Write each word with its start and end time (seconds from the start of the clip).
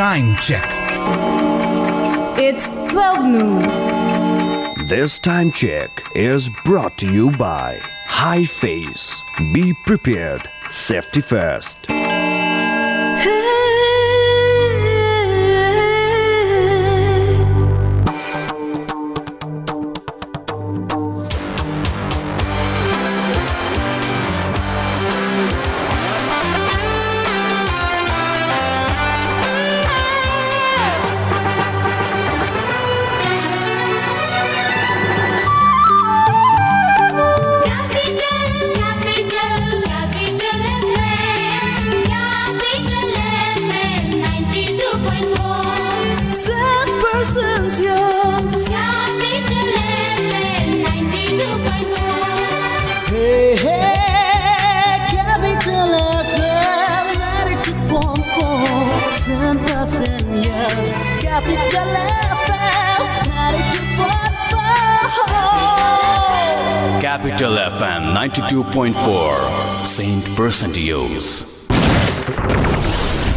Time 0.00 0.34
check. 0.36 0.64
It's 2.38 2.70
12 2.90 3.24
noon. 3.26 4.86
This 4.86 5.18
time 5.18 5.52
check 5.52 5.90
is 6.14 6.48
brought 6.64 6.96
to 7.00 7.12
you 7.12 7.30
by 7.32 7.78
High 8.06 8.46
Face. 8.46 9.22
Be 9.52 9.74
prepared. 9.84 10.48
Safety 10.70 11.20
first. 11.20 11.86
92.4 68.80 69.84
Saint 69.84 70.24
Percent 70.36 70.74
Use. 70.78 71.44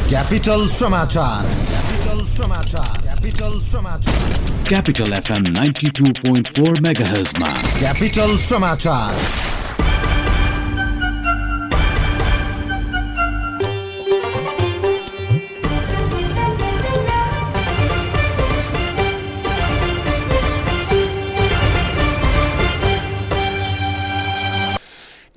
Capital 0.10 0.70
समाचार 0.70 1.46
Capital 1.74 2.26
समाचार 2.28 3.02
Capital 3.08 3.62
समाचार 3.62 4.64
Capital 4.64 5.12
FM 5.22 5.44
92.4 5.54 6.80
MHz 6.80 7.34
Capital 7.82 8.38
समाचार 8.38 9.43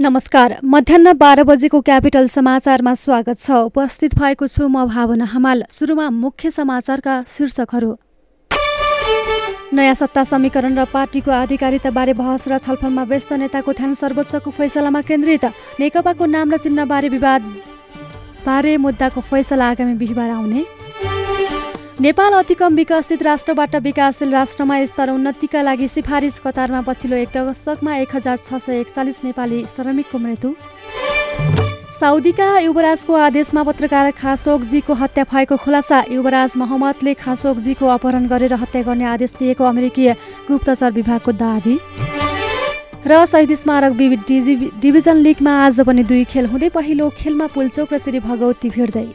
नमस्कार। 0.06 0.52
मध्याह 0.64 1.12
बाह्र 1.18 1.42
बजेको 1.42 1.80
capital 1.82 2.26
समाचारमा 2.30 2.92
स्वागत 2.94 3.38
छ। 3.38 3.50
उपस्थित 3.66 4.14
भएको 4.14 4.46
छु 4.46 4.68
म 4.68 4.86
भावना 4.86 5.24
हमाल। 5.26 5.62
सुरुमा 5.66 6.06
मुख्य 6.14 6.50
समाचारका 6.50 7.14
शीर्षकहरू। 7.26 7.90
नयाँ 9.74 9.94
सत्ता 9.98 10.24
समीकरण 10.24 10.78
र 10.78 10.84
पार्टीको 10.94 11.30
आधिकारिताबारे 11.32 12.12
बहस 12.14 12.46
र 12.46 12.58
छलफलमा 12.62 13.02
व्यस्त 13.02 13.32
नेताको 13.34 13.72
ध्यान 13.72 13.94
सर्वोच्चको 13.98 14.50
फैसलामा 14.52 15.00
केन्द्रित। 15.02 15.44
नेकपाको 15.82 16.24
नाम 16.24 16.54
र 16.54 16.56
चिन्हबारे 16.62 17.08
विवाद 17.10 17.42
बारे 18.46 18.76
मुद्दाको 18.78 19.20
फैसला 19.20 19.70
आगामी 19.74 19.94
बिहिबार 19.98 20.30
आउने। 20.30 20.62
नेपाल 22.00 22.32
अति 22.34 22.54
कम 22.54 22.74
विकसित 22.76 23.22
राष्ट्रबाट 23.22 23.76
विकासशील 23.82 24.32
राष्ट्रमा 24.32 24.84
स्तर 24.86 25.10
उन्नतिका 25.10 25.62
लागि 25.62 25.86
सिफारिस 25.88 26.38
कतारमा 26.38 26.80
पछिल्लो 26.86 27.16
एक 27.16 27.28
दशकमा 27.36 27.96
एक 27.96 28.14
हजार 28.16 28.36
छ 28.38 28.60
सय 28.60 28.80
एकचालिस 28.80 29.22
नेपाली 29.24 29.64
श्रमिकको 29.66 30.18
मृत्यु। 30.18 30.52
साउदीका 31.96 32.48
युवराजको 32.60 33.14
आदेशमा 33.16 33.62
पत्रकार 33.62 34.10
खासोगजीको 34.12 34.92
हत्या 34.92 35.24
भएको 35.24 35.56
खुलासा। 35.56 36.04
युवराज 36.12 36.56
मोहम्मदले 36.58 37.14
खासोगजीको 37.16 37.86
अपहरण 37.88 38.26
गरेर 38.28 38.54
हत्या 38.54 38.82
गर्ने 38.82 39.04
आदेश 39.16 39.34
दिएको 39.38 39.64
अमेरिकी 39.64 40.08
गुप्तचर 40.52 40.92
विभागको 40.92 41.32
दावी। 41.32 41.78
र 43.08 43.24
शहीद 43.24 43.54
स्मारक 43.56 43.92
डिभिजन 44.82 45.16
लिगमा 45.16 45.52
आज 45.64 45.80
पनि 45.80 46.02
दुई 46.04 46.24
खेल 46.28 46.46
हुँदै 46.46 46.68
पहिलो 46.76 47.08
खेलमा 47.16 47.46
पुल्चोक 47.54 47.92
र 47.92 47.98
Shri 47.98 48.20
Bhagwati 48.20 48.68
भिड्दै। 48.70 49.08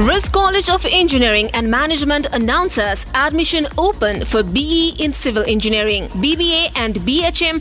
Risk 0.00 0.32
College 0.32 0.70
of 0.70 0.86
Engineering 0.86 1.50
and 1.52 1.70
Management 1.70 2.26
announces 2.32 3.04
admission 3.14 3.66
open 3.76 4.24
for 4.24 4.42
BE 4.42 4.94
in 4.98 5.12
Civil 5.12 5.44
Engineering, 5.46 6.08
BBA, 6.08 6.72
and 6.74 6.94
BHM. 7.00 7.60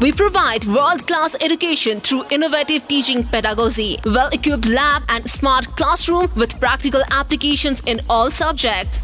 We 0.00 0.12
provide 0.12 0.64
world 0.66 1.04
class 1.08 1.34
education 1.40 2.00
through 2.00 2.26
innovative 2.30 2.86
teaching 2.86 3.24
pedagogy, 3.24 3.98
well 4.04 4.28
equipped 4.28 4.68
lab, 4.68 5.02
and 5.08 5.28
smart 5.28 5.66
classroom 5.74 6.30
with 6.36 6.60
practical 6.60 7.02
applications 7.10 7.80
in 7.86 8.02
all 8.08 8.30
subjects. 8.30 9.02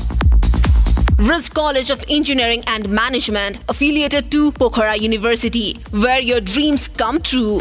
Risk 1.18 1.54
College 1.54 1.90
of 1.90 2.04
Engineering 2.08 2.62
and 2.68 2.88
Management, 2.88 3.58
affiliated 3.68 4.30
to 4.30 4.52
Pokhara 4.52 5.00
University, 5.00 5.80
where 5.90 6.20
your 6.20 6.40
dreams 6.40 6.86
come 6.86 7.20
true. 7.20 7.60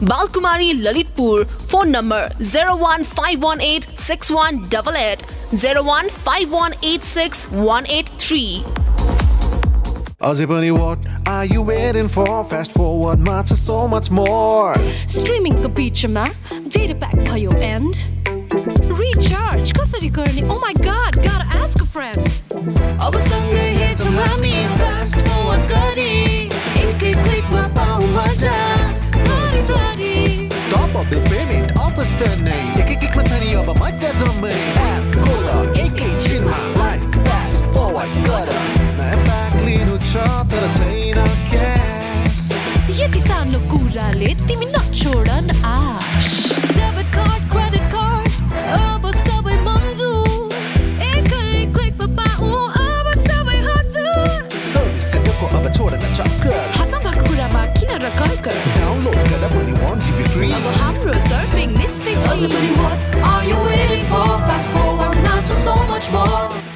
Balkumari 0.00 0.70
Lalitpur, 0.84 1.46
phone 1.70 1.90
number 1.90 2.30
01518 2.40 3.86
6188 3.96 5.22
01518 5.52 7.46
183. 7.50 8.64
अझै 10.26 10.46
पनि 10.50 10.70
what 10.74 10.98
are 11.30 11.44
you 11.44 11.62
waiting 11.70 12.08
for 12.08 12.44
fast 12.52 12.72
forward 12.72 13.18
मा 13.26 13.34
छ 13.48 13.56
so 13.62 13.76
much 13.94 14.08
more 14.18 14.72
स्ट्रिमिङको 15.14 15.68
बिचमा 15.78 16.24
data 16.76 16.94
pack 17.02 17.16
भयो 17.28 17.50
and 17.68 17.94
recharge 19.02 19.72
कसरी 19.80 20.08
गर्ने 20.18 20.42
oh 20.48 20.58
my 20.64 20.74
God 20.88 21.20
got 21.28 21.42
ask 21.60 21.78
a 21.82 21.88
friend 21.96 22.22
अब 23.08 23.18
सँगै 23.28 23.68
हेर्छौँ 23.82 24.12
हामी 24.16 24.56
fast 24.80 25.18
forward 25.28 25.62
गरी 25.74 26.16
एकै 26.88 27.12
क्लिकमा 27.22 27.64
पाऊ 27.78 28.00
मजा 28.16 28.56
घरिघरि 28.56 28.79
the 31.09 31.19
payment 31.29 31.69
offers 31.83 32.11
टर्नै 32.19 32.57
एक 32.81 32.89
एक 32.95 33.03
एकमा 33.07 33.23
छ 33.29 33.39
नि 33.41 33.49
अब 33.61 33.69
मजा 33.81 34.11
जम्मै 34.19 34.53
एप 34.87 35.15
खोल 35.23 35.47
एकैछिनमा 35.83 36.59
लाइफ 36.79 37.17
fast 37.27 37.63
forward 37.75 38.13
गर 38.27 38.51
नयाँ 38.99 39.19
प्याक 39.25 39.55
लिनु 39.67 39.97
छ 40.11 40.27
तर 40.53 40.67
छैन 40.77 41.19
क्यास 41.49 42.43
यति 43.01 43.21
सानो 43.27 43.59
कुराले 43.71 44.31
तिमी 44.47 44.67
नछोड 44.75 45.29
न 45.47 45.59
आश 45.73 46.00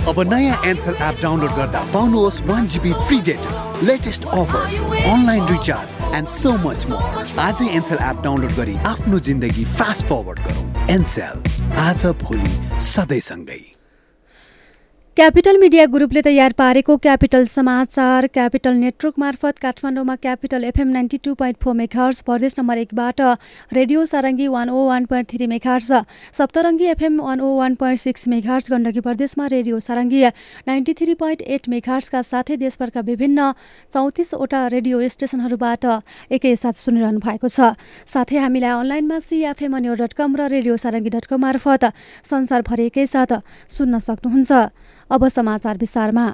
अब 0.08 0.20
नयाँ 0.30 0.58
एन्सल 0.66 0.96
एप 1.02 1.22
डाउनलोड 1.22 1.52
गर्दा 1.56 1.82
पाउनुहोस् 1.94 2.42
one 2.48 2.68
GB 2.68 2.92
free 3.08 3.20
data 3.30 3.82
latest 3.84 4.26
offers 4.26 4.82
online 4.84 5.48
recharge 5.50 6.14
and 6.16 6.28
so 6.30 6.52
much 6.68 6.86
more 6.90 7.40
आजै 7.48 7.70
एन्सल 7.78 8.00
एप 8.10 8.22
डाउनलोड 8.24 8.54
गरी 8.56 8.76
आफ्नो 8.94 9.20
जिन्दगी 9.30 9.66
फास्ट 9.80 10.06
फरवर्ड 10.08 10.40
गरौँ। 10.48 10.90
एनसेल 10.90 11.38
आज 11.88 12.06
भोलि 12.22 12.54
सधैँसँगै। 12.92 13.75
क्यापिटल 15.18 15.58
मिडिया 15.58 15.86
ग्रुपले 15.88 16.22
तयार 16.22 16.54
पारेको 16.58 16.96
क्यापिटल 17.04 17.46
समाचार 17.48 18.26
क्यापिटल 18.28 18.74
नेटवर्क 18.76 19.20
मार्फत 19.20 19.60
काठमाडौँमा 19.62 20.16
capital 20.16 20.64
FM 20.64 20.88
ninety 20.92 21.18
two 21.26 21.34
point 21.34 21.58
four 21.64 21.74
megahertz 21.74 22.20
प्रदेश 22.22 22.56
नम्बर 22.60 22.78
एकबाट 22.78 23.22
radio 23.74 24.04
Sarangi 24.06 24.48
one 24.56 24.70
o 24.70 24.82
one 24.88 25.06
point 25.08 25.30
three 25.30 25.48
megahertz 25.48 25.92
Saptarangi 26.40 26.86
FM 26.86 27.22
one 27.22 27.42
o 27.42 27.54
one 27.58 27.76
point 27.76 28.00
six 28.00 28.28
megahertz 28.28 28.72
Gandaki 28.72 29.00
प्रदेशमा 29.08 29.48
radio 29.56 29.80
Sarangi 29.88 30.24
ninety 30.68 30.94
three 31.00 31.14
point 31.24 31.42
eight 31.58 31.70
मेघार्सका 31.76 32.22
साथै 32.32 32.58
देशभरका 32.66 33.02
विभिन्न 33.12 33.52
चौतिसवटा 33.94 34.68
radio 34.76 35.08
स्टेसनहरूबाट 35.16 35.86
एकैसाथ 36.40 36.82
सुनिरहनु 36.82 37.24
भएको 37.28 37.48
छ। 37.48 37.72
साथै 38.08 38.44
हामीलाई 38.44 38.80
अनलाइनमा 38.82 39.20
सिएफएम 39.30 39.80
अन्यो 39.80 39.96
डट 39.96 40.20
कम 40.20 40.36
र 40.36 40.52
रेडियो 40.58 40.76
सारङ्गी 40.78 41.16
डट 41.16 41.32
कम 41.32 41.42
मार्फत 41.48 41.92
संसारभरि 42.26 42.92
एकैसाथ 42.92 43.40
सुन्न 43.70 44.04
सक्नुहुन्छ। 44.10 44.52
अब 45.10 45.28
समाचार 45.28 45.78
विस्तारमा। 45.78 46.34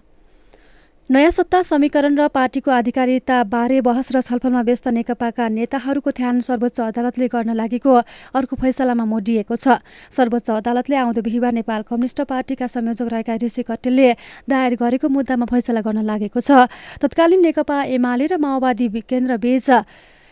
नयाँ 1.10 1.32
सत्ता 1.32 1.62
समीकरण 1.62 2.16
र 2.16 2.28
पार्टीको 2.32 2.72
आधिकारिकताबारे 2.72 3.80
बहस 3.84 4.16
र 4.16 4.22
छलफलमा 4.24 4.62
व्यस्त 4.64 4.88
नेकपाका 4.96 5.48
नेताहरूको 5.50 6.10
ध्यान 6.10 6.40
सर्वोच्च 6.40 6.80
अदालतले 6.80 7.28
गर्न 7.28 7.52
लागेको 7.52 7.92
अर्को 8.32 8.56
फैसलामा 8.56 9.06
मोडिएको 9.06 9.56
छ। 9.56 9.84
सर्वोच्च 10.08 10.50
अदालतले 10.64 10.96
आउँदो 10.96 11.22
बिहिबार 11.22 11.52
नेपाल 11.52 11.82
कम्युनिष्ट 11.84 12.22
पार्टीका 12.24 12.68
संयोजक 12.72 13.08
रहेका 13.12 13.36
ऋषि 13.44 13.64
कटेलले 13.68 14.10
दायर 14.48 14.74
गरेको 14.80 15.08
मुद्दामा 15.12 15.46
फैसला 15.52 15.82
गर्न 15.84 16.08
लागेको 16.08 16.40
छ। 16.40 16.72
तत्कालीन 17.04 17.42
नेकपा 17.44 17.78
एमाले 17.92 18.26
र 18.32 18.40
माओवादी 18.40 18.88
केन्द्र 19.04 19.36
बीच 19.36 19.68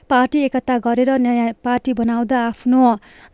पार्टी 0.10 0.40
एकता 0.44 0.78
गरेर 0.82 1.10
नयाँ 1.18 1.54
पार्टी 1.64 1.94
बनाउँदा 1.94 2.38
आफ्नो 2.42 2.84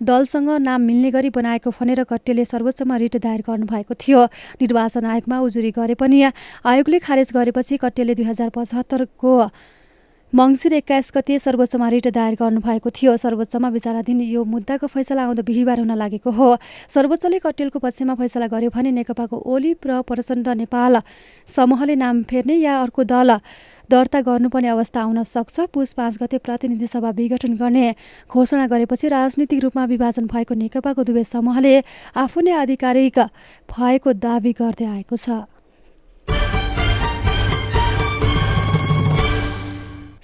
दलसँग 0.04 0.50
नाम 0.62 0.82
मिल्ने 0.82 1.12
गरी 1.12 1.30
बनाएको 1.32 1.70
भनेर 1.72 2.04
कट्टेले 2.04 2.46
सर्वोच्चमा 2.46 2.96
रिट 2.98 3.16
दायर 3.18 3.42
गर्नुभएको 3.48 3.94
थियो। 3.96 4.24
निर्वाचन 4.62 5.06
आयोगमा 5.06 5.40
उजुरी 5.40 5.72
गरे 5.72 5.96
पनि 5.96 6.20
आयोगले 6.66 7.00
खारेज 7.00 7.32
गरेपछि 7.32 7.78
कट्टेले 7.80 8.16
दुई 8.16 8.26
हजार 8.26 8.50
पचहत्तरको 8.52 9.34
मङ्सिर 10.34 10.74
एक्काइस 10.74 11.12
गते 11.16 11.38
सर्वोच्चमा 11.40 11.88
रिट 11.90 12.08
दायर 12.12 12.36
गर्नुभएको 12.36 12.90
थियो। 12.92 13.16
सर्वोच्चमा 13.18 13.70
विचाराधीन 13.72 14.22
यो 14.28 14.44
मुद्दाको 14.44 14.88
फैसला 14.88 15.24
आउँदो 15.24 15.44
बिहिबार 15.48 15.80
हुन 15.80 15.96
लागेको 15.96 16.32
हो। 16.32 16.50
सर्वोच्चले 16.92 17.40
कटेलको 17.40 17.80
पक्षमा 17.80 18.16
फैसला 18.20 18.48
गर्यो 18.52 18.70
भने 18.76 18.92
नेकपाको 18.92 19.32
ओली 19.32 19.72
र 19.80 20.02
प्रचण्ड 20.04 20.48
नेपाल 20.60 21.00
समूहले 21.48 21.96
नाम 21.96 22.24
फेर्ने 22.28 22.56
या 22.60 22.74
अर्को 22.82 23.04
दल 23.06 23.40
दर्ता 23.90 24.22
गर्नुपर्ने 24.22 24.68
अवस्था 24.70 25.02
आउन 25.02 25.24
सक्छ। 25.26 25.60
पुस 25.74 25.94
पाँच 25.94 26.18
गते 26.22 26.38
प्रतिनिधि 26.40 26.88
सभा 26.88 27.10
विघटन 27.12 27.56
गर्ने 27.56 27.86
घोषणा 28.30 28.66
गरेपछि 28.68 29.08
राजनीतिक 29.08 29.64
रूपमा 29.64 29.86
विभाजन 29.86 30.26
भएको 30.28 30.54
नेकपाको 30.56 31.04
दुवै 31.04 31.24
समूहले 31.26 31.76
आफू 32.18 32.42
नै 32.42 32.52
आधिकारिक 32.56 33.20
भएको 33.70 34.14
दावी 34.20 34.52
गर्दै 34.54 34.86
आएको 34.88 35.16
छ। 35.18 36.55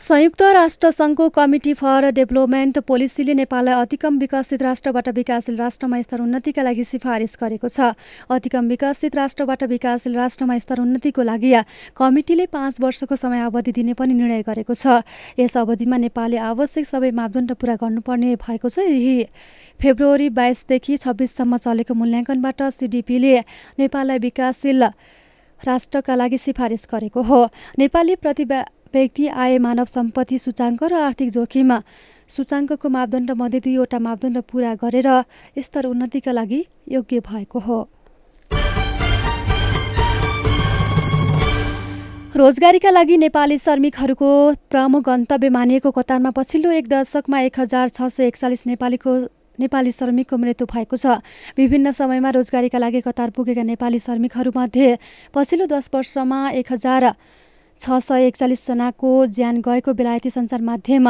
संयुक्त 0.02 0.42
राष्ट्रसङ्घको 0.42 1.28
कमिटी 1.30 1.74
फर 1.78 2.10
डेभलपमेन्ट 2.12 2.78
पोलिसीले 2.90 3.34
नेपाललाई 3.34 3.82
अतिकम 3.82 4.18
विकसित 4.18 4.62
राष्ट्रबाट 4.62 5.10
विकासशील 5.14 5.58
राष्ट्रमा 5.58 6.02
स्तर 6.02 6.22
उन्नतिका 6.22 6.64
लागि 6.64 6.84
सिफारिस 6.84 7.38
गरेको 7.38 7.68
छ। 7.70 7.94
अतिकम 8.28 8.68
विकसित 8.68 9.16
राष्ट्रबाट 9.16 9.64
विकासशील 9.70 10.16
राष्ट्रमा 10.16 10.58
स्तर 10.58 10.82
उन्नतिको 10.82 11.22
लागि 11.22 11.54
कमिटीले 11.94 12.46
पाँच 12.50 12.82
वर्षको 12.82 13.16
समय 13.16 13.46
अवधि 13.46 13.72
दिने 13.72 13.94
पनि 13.94 14.14
निर्णय 14.18 14.42
गरेको 14.42 14.74
छ। 14.74 15.06
यस 15.38 15.58
अवधिमा 15.58 15.98
नेपालले 16.02 16.38
आवश्यक 16.50 16.86
सबै 16.88 17.12
मापदण्ड 17.14 17.54
पूरा 17.54 17.78
गर्नुपर्ने 17.78 18.36
भएको 18.42 18.74
छ। 18.74 18.90
यही 18.90 19.30
फेब्रुअरी 19.80 20.30
बाइसदेखि 20.34 20.98
छब्बिससम्म 20.98 21.62
चलेको 21.62 21.94
मूल्याङ्कनबाट 21.94 22.62
सिडिपीले 22.74 23.38
नेपाललाई 23.78 24.18
विकासशील 24.18 24.84
राष्ट्रका 25.62 26.16
लागि 26.18 26.38
सिफारिस 26.42 26.90
गरेको 26.90 27.22
हो। 27.22 27.46
नेपाली 27.78 28.16
प्रतिभा 28.18 28.66
व्यक्ति 28.94 29.28
आय 29.28 29.58
मानव 29.58 29.86
सम्पत्ति 29.88 30.38
सूचाङ्क 30.40 30.84
र 30.84 30.94
आर्थिक 31.02 31.30
जोखिम 31.32 31.72
सूचाङ्कको 32.30 32.90
मापदण्ड 32.90 33.32
मध्ये 33.38 33.60
दुईवटा 33.60 34.00
मापदण्ड 34.00 34.38
पूरा 34.52 34.74
गरेर 34.84 35.10
स्तर 35.58 35.86
उन्नतिका 35.86 36.32
लागि 36.32 36.66
योग्य 36.92 37.20
भएको 37.22 37.60
हो। 37.60 37.80
रोजगारीका 42.36 42.90
लागि 42.90 43.18
नेपाली 43.18 43.58
श्रमिकहरूको 43.58 44.30
प्रमुख 44.72 45.04
गन्तव्य 45.06 45.50
मानिएको 45.50 45.92
कतारमा 45.92 46.32
पछिल्लो 46.32 46.72
एक 46.72 46.88
दशकमा 46.88 47.40
एक 47.42 47.60
हजार 47.60 47.90
छ 47.90 48.08
सय 48.08 48.28
एकचालिस 48.28 48.66
नेपालीको 48.68 49.16
नेपाली 49.60 49.92
श्रमिकको 49.92 50.38
मृत्यु 50.38 50.68
भएको 50.68 50.96
छ। 50.96 51.20
विभिन्न 51.58 51.92
समयमा 51.92 52.30
रोजगारीका 52.32 52.78
लागि 52.80 53.02
कतार 53.02 53.30
पुगेका 53.36 53.64
नेपाली 53.68 54.00
श्रमिकहरूमध्ये 54.00 54.98
पछिल्लो 55.36 55.66
दस 55.68 55.90
वर्षमा 55.94 56.40
एक 56.56 56.72
हजार 56.72 57.04
छ 57.82 57.98
सय 58.00 58.28
एकचालिसजनाको 58.28 59.12
ज्यान 59.28 59.62
गएको 59.62 59.94
बेलायती 59.94 60.30
सञ्चार 60.30 60.62
माध्यम 60.62 61.10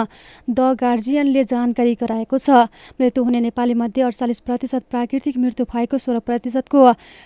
द 0.50 0.60
गार्जियनले 0.80 1.44
जानकारी 1.46 1.94
गराएको 2.02 2.38
छ। 2.38 2.50
मृत्यु 2.96 3.24
हुने 3.24 3.40
नेपाली 3.42 3.74
मध्ये 3.76 4.04
अडचालिस 4.04 4.40
प्रतिशत 4.42 4.84
प्राकृतिक 4.90 5.38
मृत्यु 5.38 5.66
भएको 5.68 5.98
सोह्र 6.00 6.20
प्रतिशतको 6.24 6.82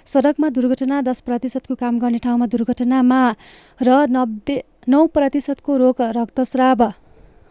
सडकमा 0.08 0.50
दुर्घटना 0.52 1.02
दस 1.04 1.22
प्रतिशतको 1.22 1.76
काम 1.76 2.00
गर्ने 2.00 2.18
ठाउँमा 2.26 2.46
दुर्घटनामा 2.50 3.24
र 3.80 4.06
नब्बे 4.10 4.64
नौ 4.88 5.06
प्रतिशतको 5.14 5.78
रोग 5.78 6.02
रक्तस्राव 6.18 6.92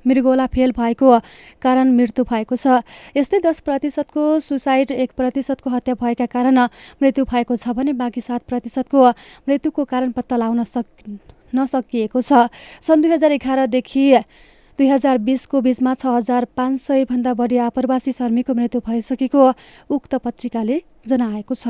मृगोला 0.05 0.47
फेल 0.47 0.73
भएको 0.77 1.11
कारण 1.63 1.93
मृत्यु 1.97 2.25
भएको 2.25 2.57
छ। 2.57 2.83
यस्तै 3.17 3.39
दस 3.41 3.61
प्रतिशतको 3.61 4.25
सुसाइड 4.41 4.91
एक 4.93 5.11
प्रतिशतको 5.17 5.71
हत्या 5.71 5.95
भएका 5.97 6.27
कारण 6.29 6.59
मृत्यु 7.01 7.25
भएको 7.25 7.57
छ 7.57 7.73
भने 7.73 7.93
बाँकी 7.97 8.21
सात 8.21 8.43
प्रतिशतको 8.45 9.09
मृत्युको 9.49 9.85
कारण 9.85 10.11
पत्ता 10.13 10.37
लगाउन 10.37 10.65
सक 10.67 10.87
नसकिएको 11.55 12.21
छ। 12.21 12.51
सन् 12.81 13.03
दुई 13.03 13.11
हजार 13.11 13.33
एघारदेखि 13.33 14.05
दुई 14.79 14.89
हजार 14.89 15.19
बिसको 15.19 15.61
बिचमा 15.61 15.95
छ 15.95 16.07
हजार 16.07 16.45
पाँच 16.57 16.81
सयभन्दा 16.81 17.35
बढी 17.35 17.57
आप्रवासी 17.65 18.13
श्रमिकको 18.13 18.55
मृत्यु 18.55 18.81
भइसकेको 18.87 19.43
उक्त 19.91 20.15
पत्रिकाले 20.15 20.83
जनाएको 21.07 21.55
छ। 21.55 21.67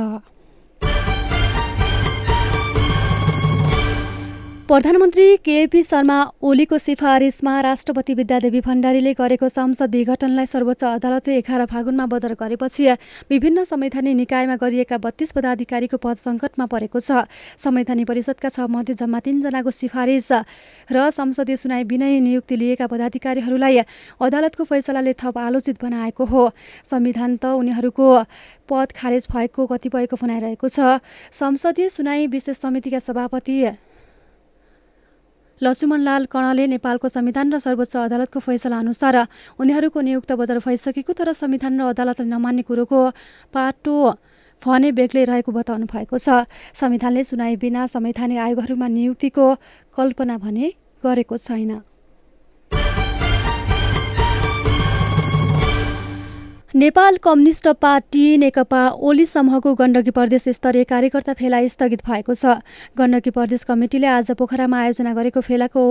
प्रधानमन्त्री 4.69 5.37
केपी 5.45 5.83
शर्मा 5.85 6.17
ओलीको 6.41 6.77
सिफारिसमा 6.79 7.61
राष्ट्रपति 7.61 8.15
विद्यादेवी 8.15 8.61
भण्डारीले 8.61 9.13
गरेको 9.15 9.49
संसद 9.49 9.95
विघटनलाई 9.95 10.47
सर्वोच्च 10.47 10.85
अदालतले 10.85 11.37
एघार 11.39 11.65
फागुनमा 11.69 12.07
बदर 12.09 12.33
गरेपछि 12.41 12.87
विभिन्न 13.31 13.65
संवैधानिक 13.65 14.17
निकायमा 14.17 14.57
गरिएका 14.57 14.99
बत्तीस 14.99 15.33
पदाधिकारीको 15.33 15.97
पद 16.01 16.17
सङ्कटमा 16.17 16.67
परेको 16.67 17.01
छ। 17.01 17.29
संवैधानिक 17.61 18.09
परिषदका 18.09 18.49
छ 18.49 18.61
मध्ये 18.71 18.95
जम्मा 18.97 19.21
तीनजनाको 19.21 19.71
सिफारिस 19.71 20.33
र 20.89 21.11
संसदीय 21.13 21.57
सुनाइ 21.59 21.85
बिनै 21.85 22.13
नियुक्ति 22.25 22.57
लिएका 22.57 22.87
पदाधिकारीहरूलाई 22.89 23.79
अदालतको 24.19 24.65
फैसलाले 24.65 25.13
थप 25.13 25.39
आलोचित 25.45 25.85
बनाएको 25.85 26.25
हो। 26.25 26.51
संविधान 26.89 27.37
त 27.37 27.53
उनीहरूको 27.53 28.13
पद 28.65 28.89
खारेज 28.97 29.29
भएको 29.29 29.67
कतिपयको 29.69 30.17
भनाइरहेको 30.17 30.69
छ। 30.69 31.05
संसदीय 31.33 31.89
सुनाइ 31.93 32.27
विशेष 32.33 32.57
समितिका 32.59 33.05
सभापति 33.05 33.93
लक्ष्मणलाल 35.61 36.25
कणले 36.31 36.67
नेपालको 36.67 37.09
संविधान 37.09 37.53
र 37.53 37.59
सर्वोच्च 37.59 37.97
अदालतको 37.97 38.39
फैसला 38.41 38.79
अनुसार 38.79 39.17
उनीहरूको 39.61 40.01
नियुक्त 40.01 40.33
बदल 40.35 40.59
भइसकेको 40.67 41.13
तर 41.15 41.33
संविधान 41.33 41.81
र 41.81 41.83
अदालतले 41.95 42.27
नमान्ने 42.27 42.63
कुरोको 42.63 43.01
पाटो 43.55 43.97
भने 44.63 44.91
बेग्लै 44.93 45.25
रहेको 45.25 45.53
बताउनु 45.53 45.87
भएको 45.87 46.19
छ। 46.19 46.49
संविधानले 46.75 47.25
सुनाइ 47.25 47.57
बिना 47.63 47.87
संवैधानिक 47.87 48.39
आयोगहरूमा 48.39 48.89
नियुक्तिको 48.89 49.47
कल्पना 49.97 50.37
भने 50.39 50.67
गरेको 51.05 51.37
छैन। 51.39 51.73
नेपाल 56.85 57.17
कम्युनिस्ट 57.25 57.69
पार्टी 57.81 58.23
नेकपा 58.39 58.81
ओली 59.09 59.25
समूहको 59.27 59.73
गण्डकी 59.75 60.11
प्रदेश 60.11 60.49
स्तरीय 60.51 60.85
कार्यकर्ता 60.85 61.33
फेला 61.33 61.61
स्थगित 61.67 62.01
भएको 62.05 62.35
छ। 62.35 62.61
गण्डकी 62.93 63.31
प्रदेश 63.31 63.63
कमिटीले 63.65 64.07
आज 64.07 64.31
पोखरामा 64.37 64.81
आयोजना 64.81 65.13
गरेको 65.17 65.41
फेलाको 65.41 65.85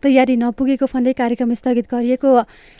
तयारी 0.00 0.36
नपुगेको 0.40 0.86
भन्दै 0.92 1.12
कार्यक्रम 1.12 1.52
स्थगित 1.52 1.90
गरिएको 1.92 2.32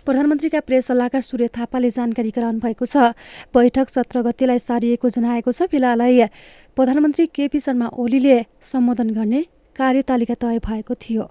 प्रधानमन्त्रीका 0.07 0.61
प्रेस 0.65 0.87
सल्लाहकार 0.89 1.21
सूर्य 1.21 1.49
थापाले 1.59 1.91
जानकारी 1.91 2.31
गराउनु 2.33 2.61
भएको 2.65 2.89
छ। 2.89 3.13
बैठक 3.53 3.89
सत्र 3.91 4.23
गतिलाई 4.25 4.59
सारिएको 4.59 5.09
जनाएको 5.13 5.53
छ। 5.53 5.69
फेलालाई 5.69 6.25
प्रधानमन्त्री 6.73 7.27
केपी 7.37 7.61
शर्मा 7.61 7.93
ओलीले 8.01 8.39
सम्बोधन 8.65 9.13
गर्ने 9.13 9.45
कार्यतालिका 9.77 10.41
तय 10.41 10.59
भएको 10.65 10.95
थियो। 10.97 11.29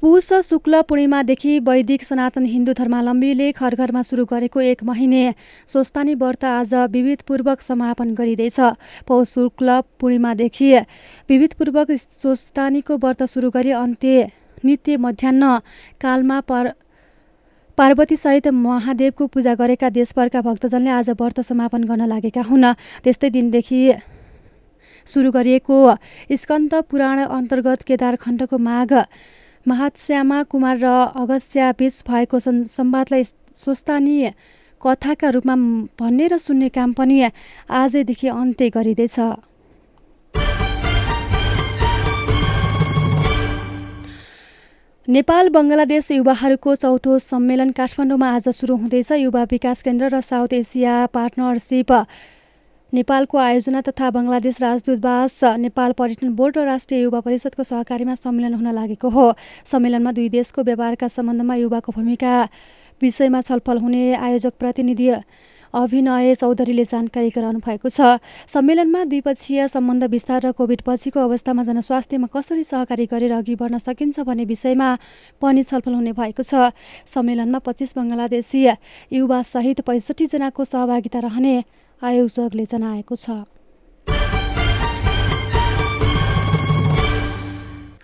पुष 0.00 0.26
शुक्ल 0.44 0.80
पूर्णिमादेखि 0.88 1.58
वैदिक 1.58 2.02
सनातन 2.04 2.44
हिन्दू 2.46 2.72
धर्मावलम्बीले 2.72 3.50
घर 3.50 3.74
घरमा 3.74 4.02
सुरु 4.02 4.24
गरेको 4.30 4.60
एक 4.62 4.82
महिने 4.84 5.22
स्वस्तानी 5.66 6.14
व्रत 6.14 6.44
आज 6.44 6.74
विविधपूर्वक 6.94 7.60
समापन 7.60 8.14
गरिँदैछ। 8.14 8.58
पौष 9.06 9.28
शुक्ल 9.28 9.80
पूर्णिमादेखि 9.98 10.70
विविधपूर्वक 11.28 11.90
स्वस्तानीको 11.90 12.96
व्रत 12.96 13.22
सुरु 13.24 13.50
गरी 13.50 13.70
अन्त्य 13.74 14.28
नित्य 14.64 14.96
मध्याह 14.96 15.58
कालमा 16.00 16.40
पर 16.46 16.70
पार्वतीसहित 17.78 18.48
महादेवको 18.54 19.26
पूजा 19.26 19.54
गरेका 19.54 19.88
देशभरका 19.90 20.40
भक्तजनले 20.40 20.90
आज 20.90 21.10
व्रत 21.10 21.40
समापन 21.42 21.84
गर्न 21.84 22.06
लागेका 22.06 22.42
हुन्। 22.42 22.72
त्यस्तै 23.02 23.30
दिनदेखि 23.30 23.80
सुरु 25.06 25.30
गरिएको 25.32 25.78
स्कन्द 26.38 26.74
पुराण 26.86 27.18
अन्तर्गत 27.18 27.82
केदार 27.82 28.16
खण्डको 28.16 28.58
माघ 28.58 28.92
महात्स्यामा 29.68 30.42
कुमार 30.48 30.76
र 30.80 30.86
अगस्या 31.14 31.66
बीच 31.78 31.94
भएको 32.08 32.38
संवादलाई 32.40 33.24
स्वस्तानीय 33.54 34.32
कथाका 34.80 35.28
रूपमा 35.34 35.56
भन्ने 36.00 36.26
र 36.28 36.38
सुन्ने 36.38 36.68
काम 36.72 36.92
पनि 36.94 37.16
आजैदेखि 37.68 38.28
अन्त्य 38.30 38.68
गरिँदैछ। 38.70 39.18
नेपाल 45.08 45.48
बङ्गलादेश 45.48 46.10
युवाहरूको 46.12 46.74
चौथो 46.76 47.18
सम्मेलन 47.18 47.70
काठमाडौँमा 47.72 48.28
आज 48.28 48.48
सुरु 48.52 48.74
हुँदैछ। 48.76 49.10
युवा 49.24 49.42
विकास 49.50 49.82
केन्द्र 49.82 50.08
र 50.14 50.20
साउथ 50.20 50.52
एसिया 50.52 50.94
पार्टनरसिप 51.12 51.92
नेपालको 52.92 53.38
आयोजना 53.38 53.80
तथा 53.84 54.08
बङ्गलादेश 54.10 54.60
राजदूतवास 54.62 55.60
नेपाल 55.60 55.92
पर्यटन 55.92 56.28
बोर्ड 56.32 56.56
र 56.56 56.64
राष्ट्रिय 56.64 57.02
युवा 57.02 57.20
परिषदको 57.20 57.62
सहकारीमा 57.62 58.14
सम्मेलन 58.16 58.54
हुन 58.54 58.72
लागेको 58.72 59.08
हो। 59.12 59.26
सम्मेलनमा 59.68 60.12
दुई 60.16 60.28
देशको 60.32 60.62
व्यापारका 60.64 61.08
सम्बन्धमा 61.08 61.54
युवाको 61.54 61.92
भूमिका 61.92 62.32
विषयमा 63.02 63.40
छलफल 63.44 63.78
हुने 63.78 64.04
आयोजक 64.16 64.52
प्रतिनिधि 64.56 65.08
अभिनय 65.68 66.34
चौधरीले 66.34 66.84
जानकारी 66.88 67.28
गराउनु 67.28 67.60
भएको 67.60 67.88
छ। 67.92 68.16
सम्मेलनमा 68.48 69.04
द्विपक्षीय 69.04 69.68
सम्बन्ध 69.68 70.04
विस्तार 70.08 70.40
र 70.48 70.52
कोभिड 70.56 70.80
पछिको 70.80 71.20
अवस्थामा 71.20 71.62
जनस्वास्थ्यमा 71.68 72.28
कसरी 72.32 72.64
सहकारी 72.64 73.04
गरेर 73.04 73.32
अघि 73.36 73.54
बढ्न 73.60 73.78
सकिन्छ 73.84 74.24
भन्ने 74.24 74.48
विषयमा 74.48 74.88
पनि 75.36 75.62
छलफल 75.62 75.92
हुने 75.92 76.12
भएको 76.16 76.40
छ। 76.40 76.72
सम्मेलनमा 77.04 77.58
पच्चिस 77.60 77.96
बङ्गलादेशी 78.00 78.64
युवासहित 79.12 79.84
पैँसठी 79.84 80.26
जनाको 80.32 80.64
सहभागिता 80.64 81.20
रहने 81.28 81.54
आयोजकले 82.02 82.64
जनाएको 82.64 83.16
छ। 83.16 83.57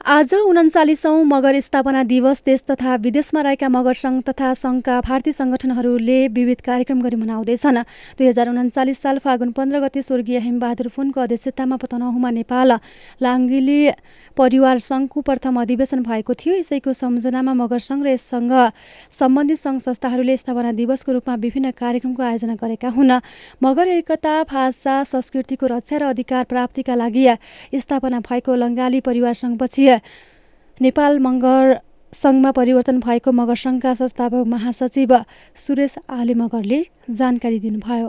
आज 0.04 0.32
उन्चालिसौँ 0.34 1.24
मगर 1.24 1.58
स्थापना 1.60 2.02
दिवस 2.04 2.42
देश 2.46 2.62
तथा 2.70 2.94
विदेशमा 3.00 3.40
रहेका 3.40 3.68
मगर 3.68 3.94
सङ्घ 3.96 4.20
तथा 4.28 4.52
सङ्घका 4.52 5.00
भारतीय 5.00 5.32
सङ्गठनहरूले 5.32 6.18
विविध 6.28 6.60
कार्यक्रम 6.60 7.00
गरी 7.00 7.16
मनाउँदैछन्। 7.16 7.78
दुई 8.20 8.26
हजार 8.28 8.48
उन्चालिस 8.48 9.00
साल 9.00 9.18
फागुन 9.24 9.52
पन्ध्र 9.56 9.80
गते 9.80 10.02
स्वर्गीय 10.04 10.38
हेमबहादुर 10.44 10.88
पुनको 10.92 11.20
अध्यक्षतामा 11.20 11.76
पतनहुमा 11.80 12.30
नेपाल 12.36 12.72
लाङ्गिली 13.24 13.80
परिवार 14.36 14.78
सङ्घको 14.84 15.20
प्रथम 15.24 15.60
अधिवेशन 15.62 16.02
भएको 16.04 16.34
थियो। 16.36 16.54
यसैको 16.60 16.92
सम्झनामा 16.92 17.52
मगर 17.56 17.80
सङ्घ 17.80 18.04
र 18.04 18.08
यससँग 18.12 18.52
सम्बन्धित 19.08 19.58
सङ्घ 19.58 19.80
संस्थाहरूले 19.80 20.36
स्थापना 20.36 20.72
दिवसको 20.76 21.12
रूपमा 21.16 21.34
विभिन्न 21.40 21.70
कार्यक्रमको 21.80 22.22
आयोजना 22.22 22.54
गरेका 22.60 22.88
हुन्। 22.92 23.24
मगर 23.64 23.88
एकता 24.04 24.34
भाषा 24.52 25.02
संस्कृतिको 25.08 25.66
रक्षा 25.72 25.96
र 25.96 26.12
अधिकार 26.12 26.44
प्राप्तिका 26.44 26.94
लागि 26.94 27.24
स्थापना 27.80 28.20
भएको 28.20 28.52
लङ्गाली 28.52 29.00
परिवार 29.00 29.34
सङ्घपछि 29.40 29.93
नेपाल 30.80 31.18
मगर 31.18 31.78
सङ्घमा 32.12 32.50
परिवर्तन 32.50 33.00
भएको 33.00 33.32
मगर 33.32 33.54
सङ्घका 33.54 33.94
संस्थापक 33.94 34.46
महासचिव 34.46 35.16
सुरेश 35.56 35.94
आले 36.08 36.34
मगरले 36.34 36.80
जानकारी 37.10 37.58
दिनुभयो। 37.58 38.08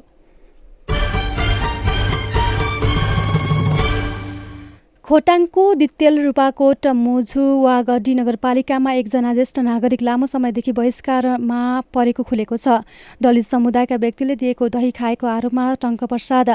खोटाङको 5.05 5.63
दित्यल 5.77 6.15
रूपाकोट 6.19 6.87
मुझुवागढी 6.97 8.13
नगरपालिकामा 8.15 8.91
एकजना 8.91 9.33
ज्येष्ठ 9.33 9.59
नागरिक 9.61 10.01
लामो 10.01 10.25
समयदेखि 10.25 10.71
बहिष्कारमा 10.71 11.59
परेको 11.93 12.23
खुलेको 12.25 12.57
छ। 12.57 12.81
दलित 13.21 13.45
समुदायका 13.45 13.95
व्यक्तिले 14.01 14.35
दिएको 14.35 14.69
दही 14.73 14.89
खाएको 14.91 15.27
आरोपमा 15.29 15.65
टङ्कप्रसाद 15.77 16.49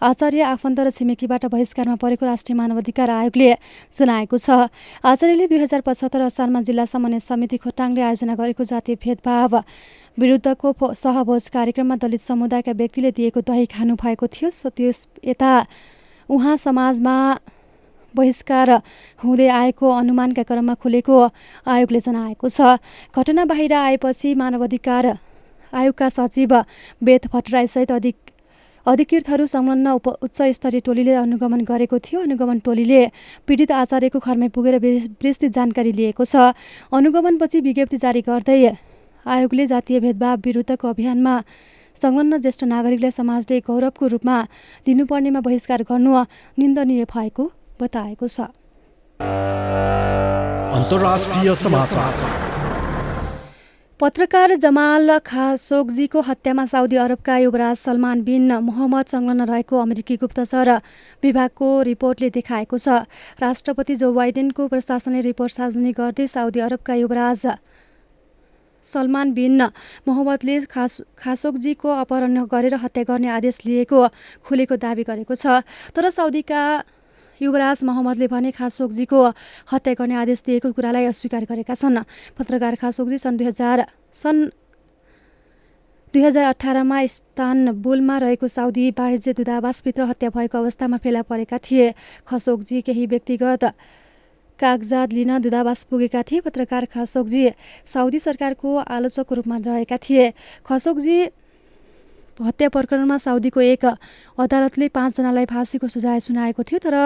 आचार्य 0.00 0.42
आफन्त 0.46 0.78
र 0.80 0.90
छिमेकीबाट 0.94 1.46
बहिष्कारमा 1.50 1.96
परेको 1.98 2.26
राष्ट्रिय 2.26 2.54
मानवाधिकार 2.54 3.10
आयोगले 3.10 3.50
जनाएको 3.98 4.38
छ। 4.38 4.70
आचार्यले 5.02 5.46
दुई 5.50 5.58
हजार 5.66 5.82
पचहत्तर 5.82 6.22
असारमा 6.30 6.62
जिल्ला 6.62 6.86
समन्वय 6.86 7.26
समिति 7.26 7.56
खोटाङले 7.58 8.06
आयोजना 8.06 8.34
गरेको 8.38 8.64
जातीय 8.70 9.02
भेदभाव 9.02 9.58
विरुद्धको 10.14 10.94
सहभोज 10.94 11.48
कार्यक्रममा 11.58 11.96
दलित 11.98 12.22
समुदायका 12.22 12.72
व्यक्तिले 12.78 13.10
दिएको 13.18 13.40
दही 13.42 13.66
खानु 13.66 13.98
भएको 13.98 14.26
थियो 14.30 14.54
सो 14.54 14.70
त्यस 14.78 15.06
यता 15.26 15.52
उहाँ 16.28 16.56
समाजमा 16.62 17.16
बहिष्कार 18.16 18.70
हुँदै 19.24 19.48
आएको 19.48 19.86
अनुमानका 19.90 20.42
क्रममा 20.42 20.74
खुलेको 20.74 21.16
आयोगले 21.66 22.00
जनाएको 22.00 22.48
छ। 22.48 22.80
घटना 23.12 23.44
बाहिर 23.44 23.72
आएपछि 23.72 24.34
मानवाधिकार 24.34 25.04
आयोगका 25.72 26.08
सचिव 26.08 26.52
वेद 27.02 27.22
भट्टराईसहित 27.32 27.92
अधिक 27.92 28.16
अधिकृतहरू 28.86 29.46
संलग्न 29.46 29.86
उप 29.98 30.08
उच्च 30.22 30.38
स्तरीय 30.56 30.80
टोलीले 30.80 31.14
अनुगमन 31.14 31.60
गरेको 31.60 31.98
थियो। 31.98 32.20
अनुगमन 32.22 32.58
टोलीले 32.58 33.02
पीडित 33.46 33.70
आचार्यको 33.72 34.18
घरमै 34.18 34.48
पुगेर 34.48 34.78
विस- 34.78 35.10
विस्तृत 35.22 35.52
जानकारी 35.52 35.92
लिएको 35.92 36.24
छ। 36.24 36.54
अनुगमनपछि 36.94 37.60
विज्ञप्ति 37.60 37.96
जारी 37.96 38.20
गर्दै 38.22 38.78
आयोगले 39.26 39.66
जातीय 39.66 40.00
भेदभाव 40.00 40.38
विरुद्धको 40.38 40.86
अभियानमा 40.88 41.34
संलग्न 41.98 42.38
ज्येष्ठ 42.38 42.62
नागरिकलाई 42.64 43.10
समाजले 43.10 43.60
गौरवको 43.66 44.06
रूपमा 44.06 44.36
लिनुपर्नेमा 44.86 45.40
बहिष्कार 45.40 45.82
गर्नु 45.82 46.12
निन्दनीय 46.58 47.04
भएको 47.04 47.44
बताएको 47.80 48.26
छ। 48.28 48.40
पत्रकार 54.00 54.54
जमाल 54.60 55.18
खासोगजीको 55.24 56.20
हत्यामा 56.20 56.64
साउदी 56.66 56.96
अरबका 56.96 57.36
युवराज 57.38 57.76
सलमान 57.78 58.22
बिन 58.22 58.52
मोहम्मद 58.62 59.06
संलग्न 59.08 59.42
रहेको 59.48 59.78
अमेरिकी 59.80 60.16
गुप्तचर 60.16 60.70
विभागको 61.22 61.68
रिपोर्टले 61.82 62.28
देखाएको 62.30 62.76
छ। 62.76 62.88
राष्ट्रपति 63.40 63.94
जो 63.96 64.12
बाइडेनको 64.12 64.68
प्रशासनले 64.68 65.20
रिपोर्ट 65.22 65.52
सार्वजनिक 65.52 65.96
गर्दै 65.96 66.26
साउदी 66.28 66.60
अरबका 66.60 66.94
युवराज 66.94 67.46
सलमान 68.86 69.32
बिन 69.32 69.62
मोहम्मदले 70.06 70.60
खास 70.68 71.00
खासोगजीको 71.16 71.88
अपहरण 71.96 72.44
गरेर 72.46 72.74
हत्या 72.76 73.04
गर्ने 73.08 73.28
आदेश 73.32 73.64
लिएको 73.64 74.00
खुलेको 74.44 74.76
दावी 74.76 75.02
गरेको 75.08 75.34
छ। 75.34 75.64
तर 75.90 76.04
साउदीका 76.12 76.62
युवराज 77.40 77.84
मोहम्मदले 77.84 78.26
भने 78.26 78.50
खासोगजीको 78.50 79.20
हत्या 79.72 79.94
गर्ने 79.94 80.14
आदेश 80.16 80.42
दिएको 80.46 80.72
कुरालाई 80.72 81.04
अस्वीकार 81.06 81.44
गरेका 81.44 81.74
छन्। 81.74 81.98
पत्रकार 82.38 82.74
खासोगजी 82.80 83.18
सन् 83.18 83.36
दुई 83.36 83.46
हजार 83.46 83.78
सन् 84.14 84.40
दुई 86.14 86.22
हजार 86.22 86.44
अठारमा 86.48 87.00
इस्तानबुलमा 87.00 88.16
रहेको 88.18 88.46
साउदी 88.48 88.84
वाणिज्य 88.90 89.32
दूतावासभित्र 89.36 90.02
हत्या 90.10 90.30
भएको 90.32 90.58
अवस्थामा 90.58 90.96
फेला 90.96 91.22
परेका 91.22 91.58
थिए। 91.60 91.92
खसोगजी 92.24 92.80
केही 92.80 93.06
व्यक्तिगत 93.06 93.64
कागजात 94.58 95.12
लिन 95.12 95.38
दूतावास 95.38 95.84
पुगेका 95.84 96.22
थिए। 96.22 96.40
पत्रकार 96.40 96.84
खसोगजी 96.88 97.44
साउदी 97.84 98.18
सरकारको 98.18 98.76
आलोचकको 98.78 99.34
रूपमा 99.34 99.56
रहेका 99.66 99.96
थिए। 100.00 100.32
खसोगजी 100.64 101.18
हत्या 102.36 102.68
प्रकरणमा 102.68 103.16
साउदीको 103.18 103.60
एक 103.60 103.84
अदालतले 104.38 104.88
पाँचजनालाई 104.88 105.44
फाँसीको 105.48 105.88
सजाय 105.88 106.20
सुनाएको 106.20 106.62
थियो 106.62 106.78
तर 106.84 106.96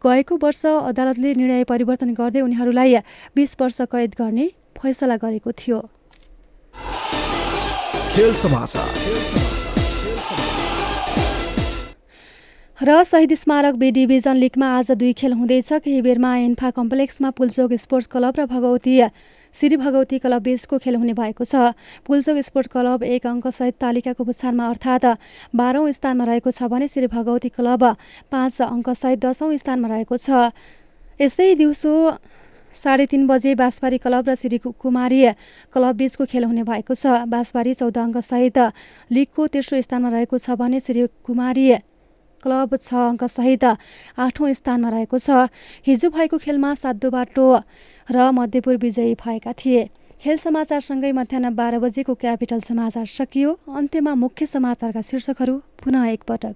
गएको 0.00 0.36
वर्ष 0.42 0.64
अदालतले 0.66 1.34
निर्णय 1.34 1.64
परिवर्तन 1.64 2.14
गर्दै 2.14 2.40
उनीहरूलाई 2.40 2.96
बिस 3.36 3.56
वर्ष 3.60 3.80
कैद 3.92 4.14
गर्ने 4.18 4.46
फैसला 4.72 5.16
गरेको 5.16 5.52
थियो। 5.52 5.78
खेल 8.10 8.32
समाचार। 8.34 8.88
र 12.80 13.04
शहीद 13.04 13.34
स्मारक 13.36 13.74
बी 13.74 13.90
डिभिजन 13.92 14.36
लिगमा 14.36 14.66
आज 14.78 14.90
दुई 14.92 15.12
खेल 15.12 15.32
हुँदैछ। 15.32 15.72
केही 15.84 16.00
बेरमा 16.00 16.36
एन्फा 16.36 16.70
कम्प्लेक्समा 16.72 17.30
पुलचोक 17.36 17.72
स्पोर्ट्स 17.76 18.08
क्लब 18.08 18.34
र 18.38 18.46
भगवती 18.48 19.00
श्री 19.54 19.76
भगवती 19.76 20.18
क्लब 20.18 20.42
बीचको 20.42 20.78
खेल 20.78 20.96
हुने 20.96 21.12
भएको 21.12 21.44
छ। 21.44 21.74
पुलचोक 22.06 22.38
स्पोर्ट्स 22.38 22.70
क्लब 22.72 23.02
एक 23.02 23.26
अङ्कसहित 23.26 23.74
तालिकाको 23.80 24.24
पुच्छारमा 24.24 24.68
अर्थात् 24.68 25.06
बाह्रौँ 25.52 25.90
स्थानमा 25.90 26.24
रहेको 26.24 26.50
छ 26.50 26.70
भने 26.70 26.88
श्री 26.88 27.06
भगवती 27.10 27.48
क्लब 27.50 27.82
पाँच 28.30 28.60
अङ्कसहित 28.62 29.18
दसौँ 29.20 29.56
स्थानमा 29.56 29.88
रहेको 29.88 30.16
छ। 30.16 30.54
यस्तै 31.20 31.54
दिउँसो 31.58 31.92
साढे 32.76 33.06
तिन 33.10 33.26
बजे 33.26 33.54
बाँसबारी 33.58 33.98
क्लब 33.98 34.28
र 34.30 34.34
श्री 34.38 34.58
कुमारी 34.62 35.20
क्लब 35.74 35.94
बीचको 35.98 36.24
खेल 36.30 36.44
हुने 36.46 36.62
भएको 36.62 36.94
छ। 36.94 37.26
बाँसबारी 37.26 37.74
चौध 37.74 37.98
अङ्कसहित 37.98 38.58
लिगको 39.10 39.46
तेस्रो 39.50 39.80
स्थानमा 39.82 40.08
रहेको 40.14 40.38
छ 40.38 40.54
भने 40.54 40.78
श्री 40.80 41.06
कुमारी 41.26 41.89
क्लब 42.42 42.76
छ 42.76 42.94
अङ्कसहित 42.94 43.64
आठौँ 44.18 44.52
स्थानमा 44.52 44.88
रहेको 44.88 45.18
छ। 45.18 45.48
हिजो 45.86 46.10
भएको 46.10 46.36
खेलमा 46.38 46.74
सातो 46.74 47.10
बाटो 47.10 47.46
र 48.08 48.16
मध्यपुर 48.32 48.76
विजयी 48.76 49.14
भएका 49.14 49.52
थिए। 49.54 49.82
खेल 50.20 50.36
समाचारसँगै 50.36 51.12
मध्याह 51.12 51.50
बाह्र 51.50 51.78
बजेको 51.80 52.14
क्यापिटल 52.14 52.60
समाचार 52.60 53.06
सकियो। 53.08 53.50
अन्त्यमा 53.70 54.14
मुख्य 54.14 54.46
समाचारका 54.46 55.00
शीर्षकहरू 55.00 55.54
पुनः 55.80 56.08
एकपटक। 56.12 56.54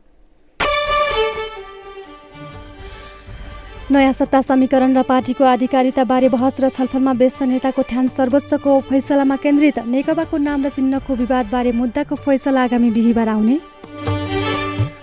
नयाँ 3.84 4.12
सत्ता 4.12 4.40
समीकरण 4.40 4.96
र 4.96 5.02
पार्टीको 5.04 5.44
आधिकारिताबारे 5.44 6.28
बहस 6.28 6.60
र 6.60 6.68
छलफलमा 6.68 7.12
व्यस्त 7.12 7.42
नेताको 7.44 7.82
ध्यान 7.84 8.08
सर्वोच्चको 8.08 8.80
फैसलामा 8.88 9.36
केन्द्रित। 9.36 9.78
नेकपाको 9.84 10.36
नाम 10.40 10.64
र 10.64 10.68
चिन्हको 10.68 11.14
विवादबारे 11.14 11.72
मुद्दाको 11.72 12.14
फैसला 12.16 12.64
आगामी 12.64 12.90
बिहिबार 12.90 13.28
आउने। 13.28 13.56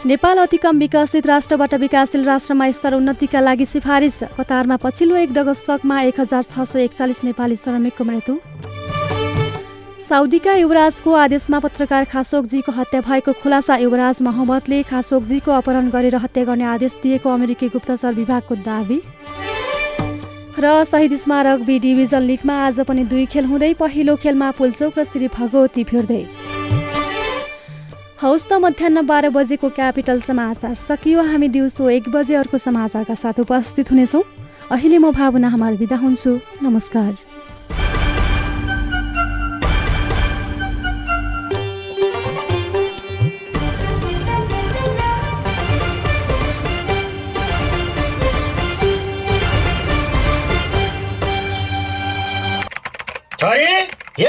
नेपाल 0.05 0.37
अति 0.37 0.57
कम 0.57 0.77
विकसित 0.79 1.25
राष्ट्रबाट 1.27 1.73
विकासशील 1.73 2.23
राष्ट्रमा 2.25 2.69
स्तर 2.71 2.93
उन्नतिका 2.93 3.39
लागि 3.39 3.65
सिफारिस। 3.65 4.17
कतारमा 4.37 4.75
पछिल्लो 4.81 5.15
एक 5.15 5.33
दशकमा 5.33 6.01
एक 6.01 6.19
हजार 6.19 6.43
छ 6.43 6.65
सय 6.65 6.83
एकचालिस 6.83 7.23
नेपाली 7.23 7.55
श्रमिकको 7.55 8.03
मृत्यु। 8.03 8.37
साउदीका 10.01 10.53
युवराजको 10.55 11.13
आदेशमा 11.15 11.59
पत्रकार 11.59 12.05
खासोकजीको 12.13 12.71
हत्या 12.71 13.01
भएको 13.01 13.31
खुलासा 13.43 13.77
युवराज 13.77 14.21
मोहम्मदले 14.23 14.81
खासोकजीको 14.89 15.51
अपहरण 15.51 15.89
गरेर 15.89 16.15
हत्या 16.17 16.43
गर्ने 16.43 16.65
आदेश 16.65 16.97
दिएको 17.03 17.29
अमेरिकी 17.29 17.67
गुप्तचर 17.69 18.13
विभागको 18.15 18.55
दावी। 18.65 19.01
र 20.59 20.83
शहीद 20.83 21.15
स्मारक 21.15 21.59
बी 21.61 21.77
डिभिजन 21.79 22.21
लिगमा 22.23 22.55
आज 22.65 22.79
पनि 22.89 23.03
दुई 23.05 23.25
खेल 23.27 23.45
हुँदै 23.45 23.73
पहिलो 23.77 24.15
खेलमा 24.17 24.49
पुलचोक 24.57 24.99
र 24.99 25.03
श्री 25.05 25.27
भगवती 25.29 25.83
भिड्दै 25.83 26.25
हौस् 28.21 28.43
त 28.49 28.53
मध्याह 28.61 29.01
बाह्र 29.01 29.29
बजेको 29.33 29.69
क्यापिटल 29.73 30.19
समाचार 30.21 30.73
सकियो। 30.77 31.21
हामी 31.25 31.47
दिउँसो 31.49 31.89
एक 31.89 32.09
बजे 32.13 32.35
अर्को 32.35 32.57
समाचारका 32.57 33.15
साथ 33.17 33.39
उपस्थित 33.41 33.91
हुनेछौँ। 33.91 34.21
अहिले 34.69 34.97
म 34.97 35.09
भावना 35.11 35.49
हमाल 35.49 35.77
बिदा 35.77 35.97
हुन्छु। 35.97 36.37
नमस्कार। 36.61 37.17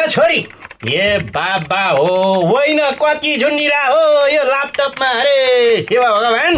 छोरी। 0.08 0.40
ए 0.82 1.18
बाबा 1.30 1.82
हो 1.94 2.06
होइन 2.42 2.78
कति 2.98 3.36
झुन्डिरा 3.38 3.82
हो 3.86 4.26
यो 4.26 4.42
ल्यापटपमा 4.44 5.06
अरे 5.08 5.82
सेवा 5.88 6.08
भगवान्? 6.10 6.56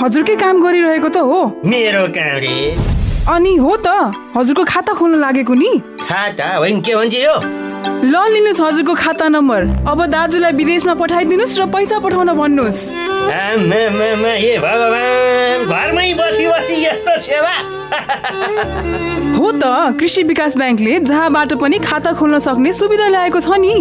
हजुरकै 0.00 0.36
काम 0.36 0.60
गरिरहेको 0.60 1.08
त 1.08 1.16
हो। 1.24 1.40
मेरो 1.64 2.04
काम 2.12 2.36
रे। 2.44 2.52
अनि 3.32 3.52
हो 3.56 3.72
त 3.80 3.88
हजुरको 4.36 4.64
खाता 4.64 4.92
खोल्न 4.92 5.20
लागेको 5.20 5.54
नि। 5.56 5.72
खाता 6.04 6.46
होइन 6.56 6.80
के 6.84 6.92
भन्छ 6.96 7.14
यो? 7.16 7.34
ल 8.04 8.14
लिनुहोस् 8.28 8.60
हजुरको 8.60 8.94
खाता 8.94 9.28
नम्बर। 9.32 9.60
अब 9.88 9.98
दाजुलाई 10.12 10.52
विदेशमा 10.52 10.94
पठाइदिनुहोस् 11.00 11.56
र 11.56 11.66
पैसा 11.72 11.96
पठाउन 12.04 12.28
भन्नुहोस्। 12.36 12.80
ए 13.32 14.52
भगवान्। 14.60 15.15
घरमै 15.64 16.12
बसी 16.14 16.46
बसी 16.48 16.76
यस्तो 16.84 17.20
सेवा। 17.22 17.54
हो 19.36 19.50
त 19.52 19.64
कृषि 20.00 20.22
विकास 20.22 20.56
ब्याङ्कले 20.56 20.98
जहाँबाट 21.00 21.52
पनि 21.60 21.78
खाता 21.78 22.12
खोल्न 22.12 22.38
सक्ने 22.38 22.72
सुविधा 22.72 23.08
ल्याएको 23.08 23.40
छ 23.40 23.48
नि। 23.58 23.74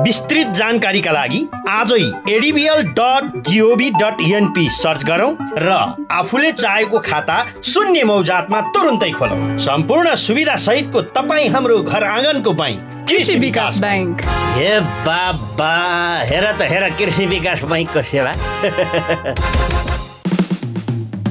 विस्तृत 0.00 0.48
जानकारीका 0.56 1.12
लागि 1.12 1.40
आजै 1.68 2.04
ADBL 2.34 2.82
dot 2.98 3.22
gov 3.48 3.90
dot 4.00 4.20
np 4.28 4.68
search 4.72 5.04
गरौँ 5.04 5.32
र 5.58 5.70
आफूले 6.10 6.52
चाहेको 6.52 6.98
खाता 7.08 7.36
शून्य 7.72 8.04
मौजातमा 8.04 8.60
तुरुन्तै 8.74 9.10
खोलौँ। 9.18 9.58
सम्पूर्ण 9.60 10.14
सुविधा 10.16 10.56
सहितको 10.66 11.02
तपाईँ 11.16 11.48
हाम्रो 11.48 11.78
घर 11.80 12.04
आँगनको 12.04 12.52
बैङ्क 12.62 12.80
कृषि 13.10 13.34
विकास 13.44 13.78
ब्याङ्क 13.80 14.22
हे 14.56 14.72
बाबा 15.04 15.74
हेर 16.30 16.46
त 16.52 16.70
हेर 16.72 16.88
कृषि 16.98 17.26
विकास 17.26 17.64
बैङ्कको 17.64 18.02
सेवा। 18.10 18.32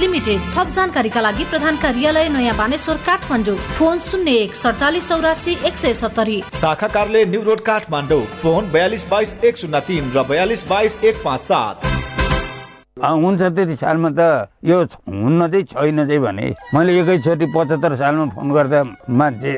लिमिटेड 0.00 0.40
थप 0.54 0.68
जानकारीका 0.76 1.20
लागि 1.20 1.44
प्रधान 1.50 1.76
कार्यालय 1.82 2.28
नयाँ 2.28 2.56
बानेश्वर 2.56 2.96
काठमाडौँ। 3.06 3.56
फोन 3.78 3.98
शून्य 3.98 4.30
एक 4.42 4.56
सडचालिस 4.56 5.08
चौरासी 5.08 5.52
एक 5.66 5.76
सय 5.76 5.94
सत्तरी। 5.94 6.42
शाखा 6.52 6.88
कार्यालय 6.88 7.24
न्यू 7.30 7.42
रोड 7.42 7.60
काठमाडौँ। 7.66 8.24
फोन 8.42 8.70
बयालिस 8.72 9.06
बाइस 9.10 9.34
एक 9.44 9.56
शून्य 9.56 9.80
तिन 9.88 10.10
र 10.16 10.22
बयालिस 10.28 10.66
बाइस 10.68 10.98
एक 11.04 11.22
पाँच 11.24 11.40
सात। 11.40 11.76
हुन्छ 12.96 13.42
त्यति 13.42 13.74
सालमा 13.76 14.10
त 14.18 14.48
यो 14.64 14.82
हुन्न 14.82 15.48
चाहिँ 15.52 15.64
छैन 15.64 15.98
चाहिँ 16.08 16.20
भने 16.20 16.46
मैले 16.74 16.92
एकैचोटि 17.00 17.46
पचहत्तर 17.54 17.94
सालमा 17.96 18.24
फोन 18.34 18.50
गर्दा 18.52 18.82
मान्छे 19.12 19.52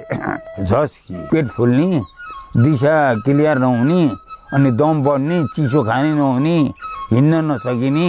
झस् 0.66 0.98
पेट 1.30 1.46
फुल्ने 1.56 2.00
दिशा 2.58 2.94
क्लियर 3.24 3.58
नहुने 3.58 4.02
अनि 4.54 4.70
दम 4.74 5.02
बढ्ने 5.06 5.36
चिसो 5.54 5.82
खाने 5.86 6.10
नहुने 6.18 6.56
हिँड्न 7.12 7.34
नसकिने 7.50 8.08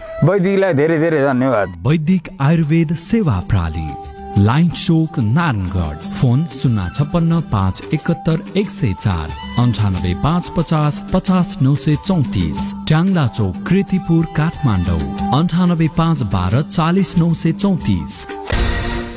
वैदिकलाई 0.23 0.73
धेरै 0.77 0.97
धेरै 1.01 1.19
धन्यवाद। 1.21 1.69
वैदिक 1.85 2.27
आयुर्वेद 2.47 2.93
सेवा 3.03 3.37
प्रणाली 3.49 4.43
लाइन 4.45 4.67
चोक 4.71 5.17
नारायणगढ 5.19 5.97
फोन 6.17 6.43
शून्य 6.57 6.85
छप्पन्न 6.97 7.39
पाँच 7.51 7.81
एकहत्तर 7.93 8.37
एक 8.61 8.69
सय 8.69 8.93
चार 8.99 9.33
अन्ठानब्बे 9.63 10.13
पाँच 10.23 10.49
पचास 10.57 11.01
पचास 11.13 11.57
नौ 11.61 11.73
सय 11.85 11.95
चौतिस 12.05 12.59
ट्याङ्ला 12.87 13.25
चोक 13.37 13.65
कृतिपुर 13.67 14.25
काठमाडौँ 14.37 15.01
अन्ठानब्बे 15.39 15.87
पाँच 15.97 16.23
बाह्र 16.35 16.61
चालिस 16.69 17.17
नौ 17.17 17.33
सय 17.41 17.51
चौतिस। 17.63 18.25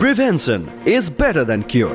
Prevention 0.01 0.69
is 0.97 1.09
better 1.21 1.45
than 1.45 1.65
cure 1.71 1.95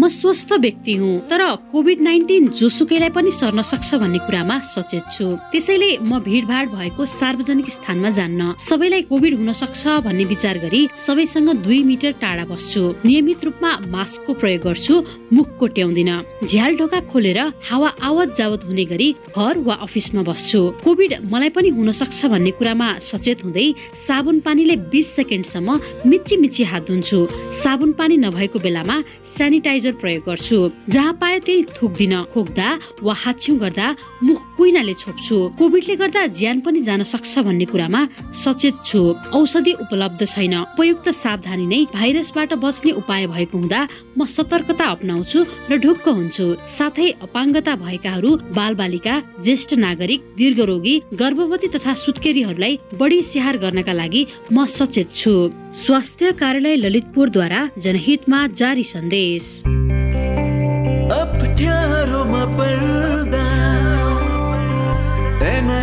म 0.00 0.08
स्वस्थ 0.08 0.52
व्यक्ति 0.60 0.94
हुँ 0.96 1.28
तर 1.28 1.42
कोभिड 1.72 2.00
नाइन्टिन 2.00 2.46
जोसुकैलाई 2.56 3.10
पनि 3.12 3.30
सर्न 3.30 3.62
सक्छ 3.62 3.94
भन्ने 4.00 4.18
कुरामा 4.24 4.58
सचेत 4.64 5.04
छु। 5.12 5.24
त्यसैले 5.52 5.88
म 6.00 6.18
भिडभाड 6.24 6.68
भएको 6.72 7.04
सार्वजनिक 7.06 7.68
स्थानमा 7.68 8.10
जान्न 8.16 8.54
सबैलाई 8.64 9.02
कोभिड 9.12 9.34
हुन 9.36 9.52
सक्छ 9.52 10.00
भन्ने 10.00 10.24
विचार 10.24 10.58
गरी 10.58 10.80
सबैसँग 10.96 11.48
दुई 11.60 11.82
मिटर 11.84 12.12
टाढा 12.16 12.44
बस्छु। 12.48 12.82
नियमित 13.04 13.44
रूपमा 13.44 13.70
मास्कको 13.92 14.32
प्रयोग 14.40 14.62
गर्छु 14.64 14.94
मुख 15.36 15.48
कोट्याउँदिन। 15.60 16.10
झ्याल 16.48 16.76
ढोका 16.80 17.00
खोलेर 17.12 17.38
हावा 17.68 17.92
आवत 18.00 18.34
जावत 18.40 18.64
हुने 18.64 18.84
गरी 18.88 19.10
घर 19.36 19.58
वा 19.68 19.74
अफिसमा 19.84 20.22
बस्छु। 20.24 20.60
कोभिड 20.80 21.12
मलाई 21.28 21.52
पनि 21.52 21.68
हुन 21.76 21.92
सक्छ 21.92 22.24
भन्ने 22.32 22.50
कुरामा 22.56 22.88
सचेत 23.04 23.44
हुँदै 23.44 23.68
साबुन 24.06 24.40
पानीले 24.48 24.76
बिस 24.88 25.12
सेकेन्डसम्म 25.16 25.78
मिची 26.08 26.36
मिची 26.40 26.64
हात 26.64 26.88
धुन्छु। 26.88 27.20
साबुन 27.60 27.92
पानी 28.00 28.16
नभएको 28.16 28.58
बेलामा 28.64 28.96
सेनिटाइजर 29.36 29.88
प्रयोग 29.92 30.24
गर्छु। 30.24 30.70
जहाँ 30.88 31.12
पाए 31.12 31.40
त्यही 31.40 31.64
थुक्दिन। 31.64 32.24
खोक्दा 32.24 32.68
वा 33.02 33.14
हाच्छ्यु 33.14 33.56
गर्दा 33.56 33.96
मुख 34.22 34.49
कुइनाले 34.60 34.92
छोप्छु। 34.92 35.36
कोभिडले 35.56 35.94
गर्दा 35.96 36.22
ज्यान 36.36 36.60
पनि 36.60 36.80
जान 36.84 37.02
सक्छ 37.08 37.48
भन्ने 37.48 37.64
कुरामा 37.72 38.00
सचेत 38.44 38.84
छु। 38.84 39.00
औषधि 39.32 39.72
उपलब्ध 39.84 40.20
छैन। 40.28 40.54
उपयुक्त 40.76 41.08
सावधानी 41.16 41.66
नै 41.66 41.80
भाइरसबाट 41.96 42.52
बच्ने 42.60 42.92
उपाय 43.00 43.26
भएको 43.32 43.56
हुँदा 43.56 43.80
म 44.18 44.20
सतर्कता 44.28 44.84
अप्नाउँछु 44.84 45.38
र 45.70 45.72
ढुक्क 45.80 46.08
हुन्छु। 46.08 46.46
साथै 46.68 47.08
अपाङ्गता 47.24 47.72
भएकाहरू 47.80 48.30
बालबालिका 48.52 49.14
ज्येष्ठ 49.40 49.70
नागरिक 49.80 50.20
दीर्घरोगी 50.36 50.94
गर्भवती 51.16 51.68
तथा 51.74 51.92
सुत्केरीहरूलाई 52.04 52.74
बढी 53.00 53.18
स्याहार 53.32 53.56
गर्नका 53.64 53.92
लागि 53.96 54.22
म 54.52 54.68
सचेत 54.68 55.08
छु। 55.16 55.32
स्वास्थ्य 55.72 56.32
कार्यालय 56.36 56.76
ललितपुरद्वारा 56.84 57.60
जनहितमा 57.80 58.46
जारी 58.60 58.84
सन्देश। 58.84 59.44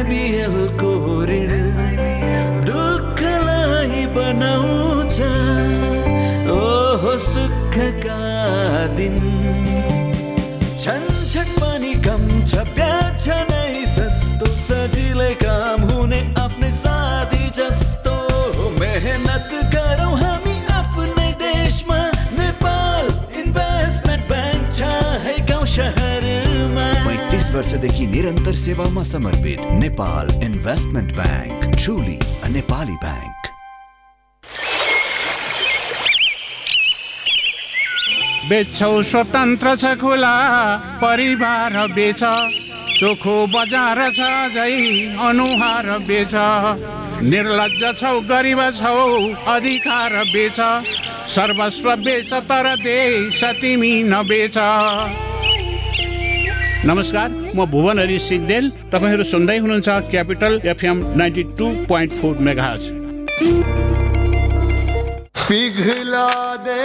एनबिएलको 0.08 0.92
ऋण 1.28 1.52
दुःखलाई 2.68 4.06
बनाउँछ। 4.16 5.18
ओहो 6.56 7.14
सुखका 7.20 8.22
दिन 8.96 9.18
वर्षदेखि 27.58 28.06
निरन्तर 28.08 28.56
सेवामा 28.56 29.04
समर्पित 29.04 29.62
Nepal 29.82 30.28
investment 30.46 31.12
bank 31.16 31.64
truly 31.76 32.18
a 32.46 32.48
Nepali 32.56 32.98
bank 33.04 33.48
बेच्छौ 38.50 38.92
स्वतन्त्र 39.12 39.76
छ 39.76 39.94
खुला 40.02 40.36
परिवार 41.02 41.78
बेच 41.96 42.22
चोखो 43.00 43.36
बजार 43.56 44.02
छ 44.20 44.30
जै 44.56 44.78
अनुहार 45.30 45.90
बेच 46.08 46.34
निर्लज 47.32 47.82
छौ 48.02 48.16
गरिब 48.32 48.62
छौ 48.80 48.98
अधिकार 49.56 50.24
बेच 50.34 50.60
सर्वस्व 51.36 51.96
बेच 52.06 52.34
तर 52.52 52.76
देश 52.84 53.44
तिमी 53.62 53.96
नबेच 54.14 54.58
नमस्कार। 56.86 57.47
म 57.58 57.66
भुवन 57.72 58.00
हरि 58.00 58.18
सिग्देल 58.22 58.66
तपाईँहरू 58.94 59.24
सुन्दै 59.34 59.58
हुनुहुन्छ 59.58 59.90
capital 60.12 60.54
FM 60.74 60.98
ninety 61.18 61.44
two 61.58 61.68
point 61.90 62.12
four 62.22 62.38
mega 62.48 62.70
पिघला 65.48 66.30
दे। 66.68 66.84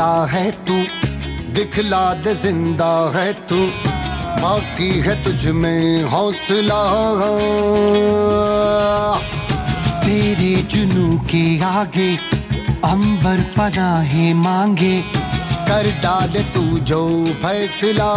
परिंदा 0.00 0.26
है 0.32 0.50
तू 0.64 0.74
दिखला 1.54 2.02
दे 2.24 2.32
ज़िंदा 2.34 2.92
है 3.14 3.32
तू। 3.48 3.56
बाकी 4.40 4.90
है 5.00 5.14
तुझ 5.24 5.46
में 5.52 6.04
हौसला। 6.04 6.80
तेरे 10.04 10.54
जुनू 10.72 11.18
के 11.28 11.44
आगे 11.64 12.08
अंबर 12.84 13.40
पनाहे 13.58 14.32
मांगे, 14.34 14.96
कर 15.68 15.90
डाले 16.02 16.42
तू 16.54 16.64
जो 16.88 17.02
फैसला। 17.42 18.12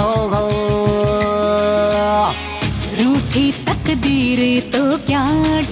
रूठी 2.98 3.52
तकदीरें 3.84 4.72
तो 4.72 4.98
क्या? 4.98 5.24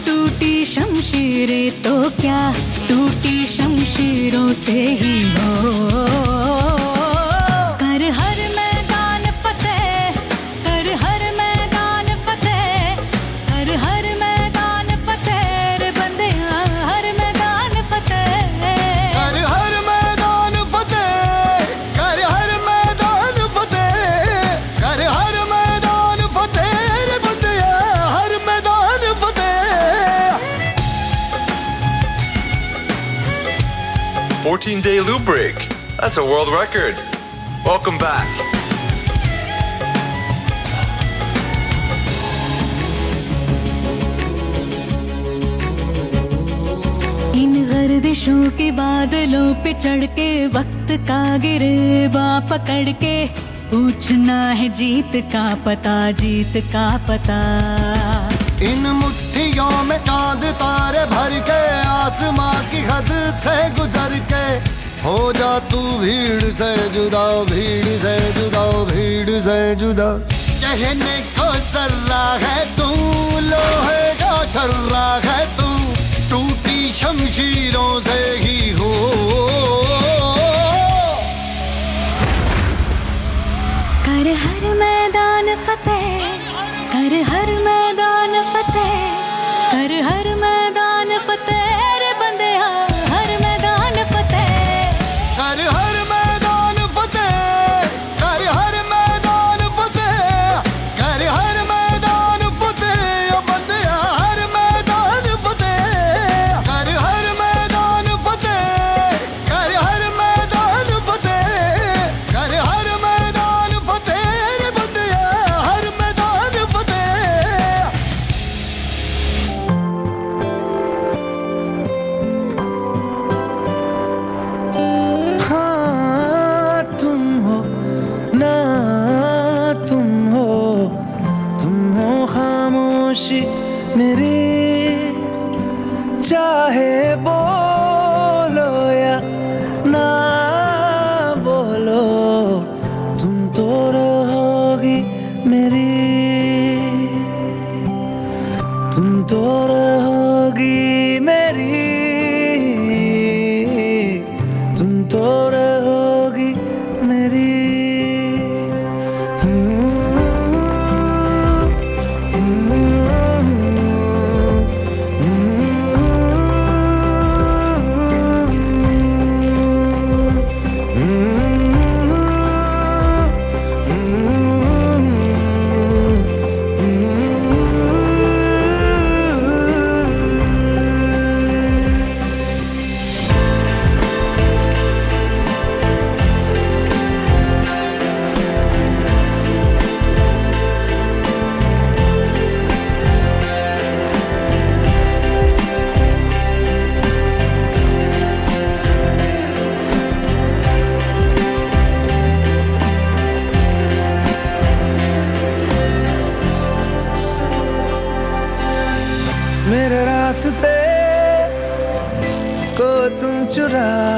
टूटी 0.05 0.65
शमशीरें 0.65 1.83
तो 1.83 2.09
क्या? 2.21 2.53
टूटी 2.89 3.45
शमशीरों 3.45 4.53
से 4.53 4.81
ही 5.01 5.21
हो। 5.31 6.80
14 34.61 34.81
day 34.81 34.99
loop 35.01 35.25
break. 35.25 35.55
That's 35.99 36.17
a 36.17 36.23
world 36.23 36.47
record. 36.49 36.95
Welcome 37.65 37.97
back. 37.97 38.27
इन 47.41 47.53
गर्दिशों 47.71 48.41
के 48.57 48.69
बादलों 48.79 49.47
पे 49.63 49.73
चढ़ 49.83 50.05
के 50.19 50.29
वक्त 50.57 50.91
का 51.09 51.21
गिरे 51.45 51.75
बा 52.15 52.27
पकड़ 52.51 52.91
के 53.03 53.15
पूछना 53.71 54.39
है 54.59 54.67
जीत 54.79 55.15
का 55.33 55.43
पता 55.65 55.95
जीत 56.21 56.57
का 56.73 56.87
पता 57.09 57.39
इन 58.71 58.83
मुट्ठियों 59.41 59.83
में 59.83 59.97
चाँद 59.97 60.43
तारे 60.55 61.05
भर 61.05 61.33
के, 61.39 61.61
आसमां 61.81 62.53
की 62.71 62.81
हद 62.81 63.09
से 63.43 63.55
गुजर 63.75 64.13
के। 64.29 64.45
हो 65.01 65.33
जा 65.33 65.59
तू 65.59 65.81
भीड़ 65.99 66.43
से 66.43 66.89
जुदा, 66.89 67.23
भीड़ 67.43 67.85
से 67.85 68.15
जुदा, 68.31 68.65
भीड़ 68.91 69.41
से 69.41 69.59
जुदा। 69.75 70.09
कहने 70.61 71.17
को 71.37 71.47
सर्रा 71.73 72.23
है 72.43 72.59
तू, 72.77 72.89
लोहे 73.49 74.03
का 74.13 74.35
छर्रा 74.53 75.09
है 75.25 75.39
तू। 75.57 75.69
टूटी 76.29 76.93
शमशीरों 76.93 77.99
से 77.99 78.19
ही 78.43 78.71
हो। 78.71 78.93
कर 84.05 84.27
हर 84.43 84.73
मैदान 84.75 85.55
फतेह, 85.65 86.29
कर 86.93 87.13
हर 87.31 87.45
मैदान 87.45 87.90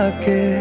चुरा 0.03 0.09
के 0.23 0.52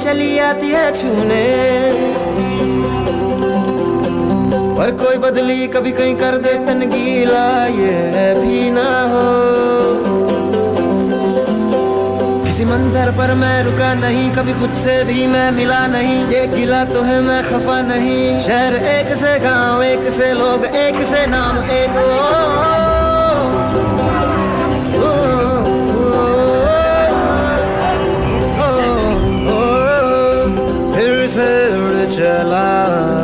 चली 0.00 0.38
आती 0.38 0.68
है 0.68 0.90
छूने। 0.92 1.44
पर 4.76 4.90
कोई 4.96 5.16
बदली 5.18 5.66
कभी 5.68 5.90
कहीं 5.92 6.14
कर 6.16 6.36
दे 6.38 6.52
तन 6.66 6.80
गीला 6.90 7.46
ये 7.66 8.34
भी 8.34 8.70
ना 8.70 8.88
हो। 9.10 9.24
किसी 12.44 12.64
मंजर 12.64 13.10
पर 13.18 13.34
मैं 13.34 13.62
रुका 13.64 13.92
नहीं 13.94 14.30
कभी 14.30 14.52
खुद 14.52 14.72
से 14.74 15.02
भी 15.04 15.26
मैं 15.26 15.50
मिला 15.50 15.86
नहीं। 15.86 16.18
ये 16.28 16.46
गिला 16.46 16.84
तो 16.84 17.02
है 17.02 17.20
मैं 17.20 17.42
खफा 17.44 17.80
नहीं। 17.82 18.40
शहर 18.40 18.74
एक 18.94 19.12
से 19.14 19.38
गाँव 19.38 19.82
एक 19.82 20.08
से 20.10 20.32
लोग 20.34 20.64
एक 20.64 21.02
से 21.02 21.26
नाम 21.26 21.58
एक 21.70 21.96
ओ, 21.96 22.08
ओ, 22.08 22.89
चला 32.10 33.19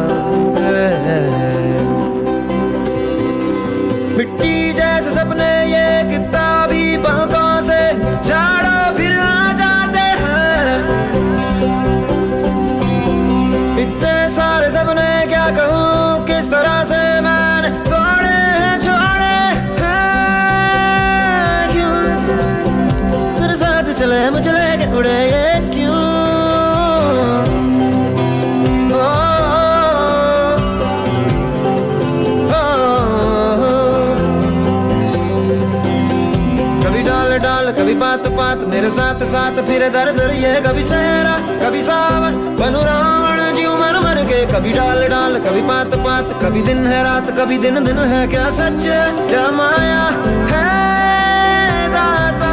पात 38.77 38.87
साथ 38.87 39.21
साथ 39.25 39.59
फिर 39.67 39.83
दर 39.89 40.11
दर 40.13 40.33
ये 40.35 40.61
कभी 40.61 40.83
सहरा, 40.83 41.35
कभी 41.61 41.83
सावन। 41.83 42.35
बनू 42.57 42.81
रावण 42.81 43.39
जीव 43.57 43.71
मर 43.73 43.99
मर 44.01 44.19
के, 44.29 44.41
कभी 44.47 44.73
डाल 44.73 45.01
डाल, 45.09 45.39
कभी 45.41 45.63
पात 45.63 45.95
पात, 46.05 46.35
कभी 46.43 46.63
दिन 46.63 46.87
है 46.87 47.03
रात, 47.05 47.31
कभी 47.39 47.59
दिन 47.59 47.85
दिन 47.85 47.99
है 48.11 48.27
क्या 48.29 48.45
सच, 48.51 48.83
क्या 49.31 49.45
माया 49.53 50.03
है 50.51 51.89
दाता 51.89 52.53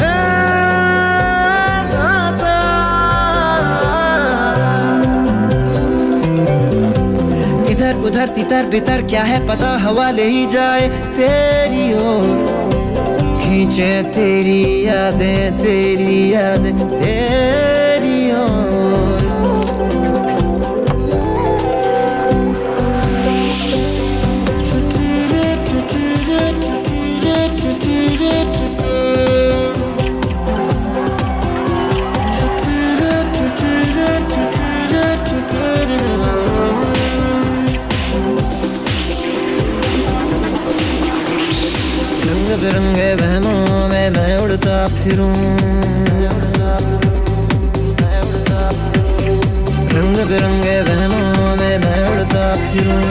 है 0.00 0.16
दाता। 1.92 2.56
इधर 7.70 8.02
उधर 8.02 8.34
तितर 8.34 8.70
बितर 8.70 9.06
क्या 9.06 9.22
है 9.22 9.46
पता, 9.48 9.70
हवा 9.78 10.10
ले 10.10 10.26
ही 10.28 10.44
जाए 10.46 10.88
तेरी 11.16 11.92
ओर। 12.00 12.51
खींचे 13.52 13.90
तेरी 14.16 14.62
यादें 14.84 15.58
तेरी 15.58 16.32
यादें 16.32 16.72
तेरी 16.72 17.12
ओर 17.12 17.71
फिरूं। 44.88 45.34
रंग 49.94 50.16
बिरंगे 50.28 50.76
बहनों 50.82 51.56
में 51.56 51.78
मैं 51.78 52.02
उड़ता 52.10 52.44
फिरूं। 52.72 53.02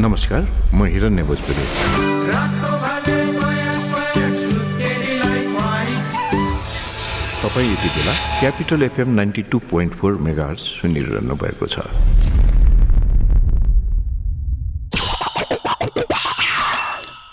नमस्कार 0.00 0.42
म 0.74 0.84
हिरण्य 0.84 1.22
भोजपुरी। 1.22 2.17
तपाईँ 7.48 7.70
यति 7.72 7.88
बेला 7.88 8.12
capital 8.40 8.82
FM 8.82 9.08
ninety 9.16 9.42
two 9.50 9.58
point 9.70 9.92
four 9.96 10.16
mega 10.20 10.46
सुनिरहनु 10.60 11.34
भएको 11.42 11.66
छ। 11.66 11.80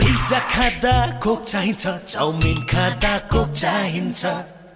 पिज्जा 0.00 0.38
खाँदा 0.52 0.94
कोक 1.20 1.42
चाहिन्छ 1.44 1.84
चाउमिन 2.08 2.62
खाँदा 2.72 3.12
कोक 3.32 3.50
चाहिन्छ 3.52 4.24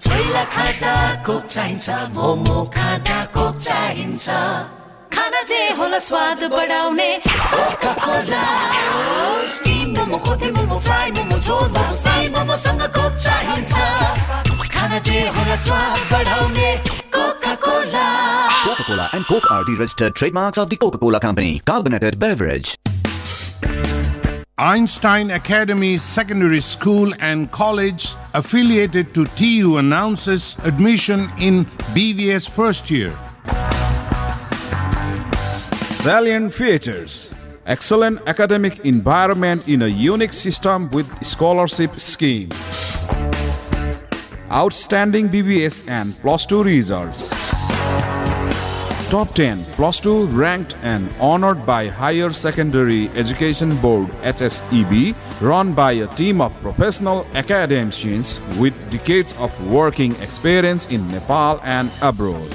छोइला 0.04 0.44
खाँदा 0.54 0.92
कोक 1.26 1.46
चाहिन्छ 1.46 1.88
मोमो 2.14 2.58
खाँदा 2.76 3.24
कोक 3.32 3.56
चाहिन्छ। 3.64 4.28
खाना 5.16 5.42
जे 5.48 5.62
होला 5.80 5.98
स्वाद 6.08 6.44
बढाउने 6.52 7.10
coca 7.24 7.92
cola 8.04 8.44
steam 9.56 9.88
momo 9.96 10.18
kothey 10.28 10.50
momo 10.52 10.78
fry 10.84 11.10
momo 11.16 11.38
jhol 11.40 11.68
momo 11.76 11.96
Sai 12.04 12.28
मोमोसँग 12.36 12.82
Coke 12.96 13.12
चाहिन्छ। 13.24 14.49
खाना 14.79 14.99
जे 15.07 15.19
होला 15.37 15.55
स्वाद 15.65 15.99
बढाउने 16.13 16.75
Coca-Cola 17.65 18.05
Coca-Cola 18.65 19.09
and 19.13 19.25
Coke 19.25 19.49
are 19.51 19.63
the 19.63 19.75
registered 19.75 20.15
trademarks 20.15 20.57
of 20.57 20.71
the 20.71 20.75
Coca-Cola 20.75 21.19
Company. 21.19 21.61
Carbonated 21.65 22.17
beverage. 22.17 22.75
Einstein 24.57 25.29
Academy 25.31 25.99
Secondary 25.99 26.61
School 26.61 27.13
and 27.19 27.51
College, 27.51 28.15
affiliated 28.33 29.13
to 29.13 29.25
TU, 29.35 29.77
announces 29.77 30.57
admission 30.63 31.29
in 31.39 31.65
BVS 31.93 32.49
first 32.49 32.89
year. 32.89 33.13
Salient 35.91 36.53
features 36.53 37.31
excellent 37.65 38.19
academic 38.27 38.79
environment 38.85 39.67
in 39.67 39.81
a 39.81 39.87
unique 39.87 40.33
system 40.33 40.89
with 40.91 41.07
scholarship 41.23 41.99
scheme. 41.99 42.49
Outstanding 44.52 45.28
BBS 45.28 45.88
and 45.88 46.18
plus 46.20 46.44
2 46.44 46.64
results. 46.64 47.30
Top 49.08 49.32
10 49.36 49.64
plus 49.76 50.00
2 50.00 50.26
ranked 50.26 50.76
and 50.82 51.08
honored 51.20 51.64
by 51.64 51.86
Higher 51.86 52.32
Secondary 52.32 53.08
Education 53.10 53.76
Board 53.76 54.08
HSEB 54.22 55.14
run 55.40 55.72
by 55.72 55.92
a 55.92 56.08
team 56.16 56.40
of 56.40 56.52
professional 56.62 57.24
academicians 57.34 58.40
with 58.58 58.74
decades 58.90 59.34
of 59.38 59.54
working 59.70 60.16
experience 60.16 60.86
in 60.86 61.06
Nepal 61.08 61.60
and 61.62 61.88
abroad. 62.02 62.52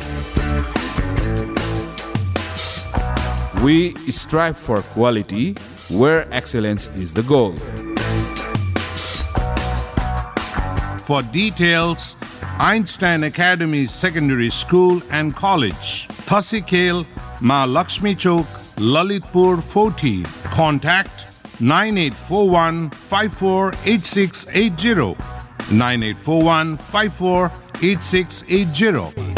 We 3.63 3.95
strive 4.12 4.58
for 4.58 4.81
quality 4.81 5.55
where 5.88 6.27
excellence 6.34 6.88
is 6.88 7.13
the 7.13 7.23
goal. 7.23 7.55
For 11.05 11.23
details, 11.23 12.16
Einstein 12.59 13.25
Academy 13.25 13.87
Secondary 13.87 14.51
School 14.51 15.03
and 15.11 15.35
College, 15.35 16.09
Thasikale, 16.27 17.07
Ma 17.40 17.64
Lakshmi 17.64 18.14
Chowk, 18.14 18.46
Lalitpur 18.77 19.62
14. 19.62 20.25
Contact 20.55 21.27
9841 21.61 22.90
548680. 22.90 25.16
9841 25.70 26.77
548680. 26.77 29.31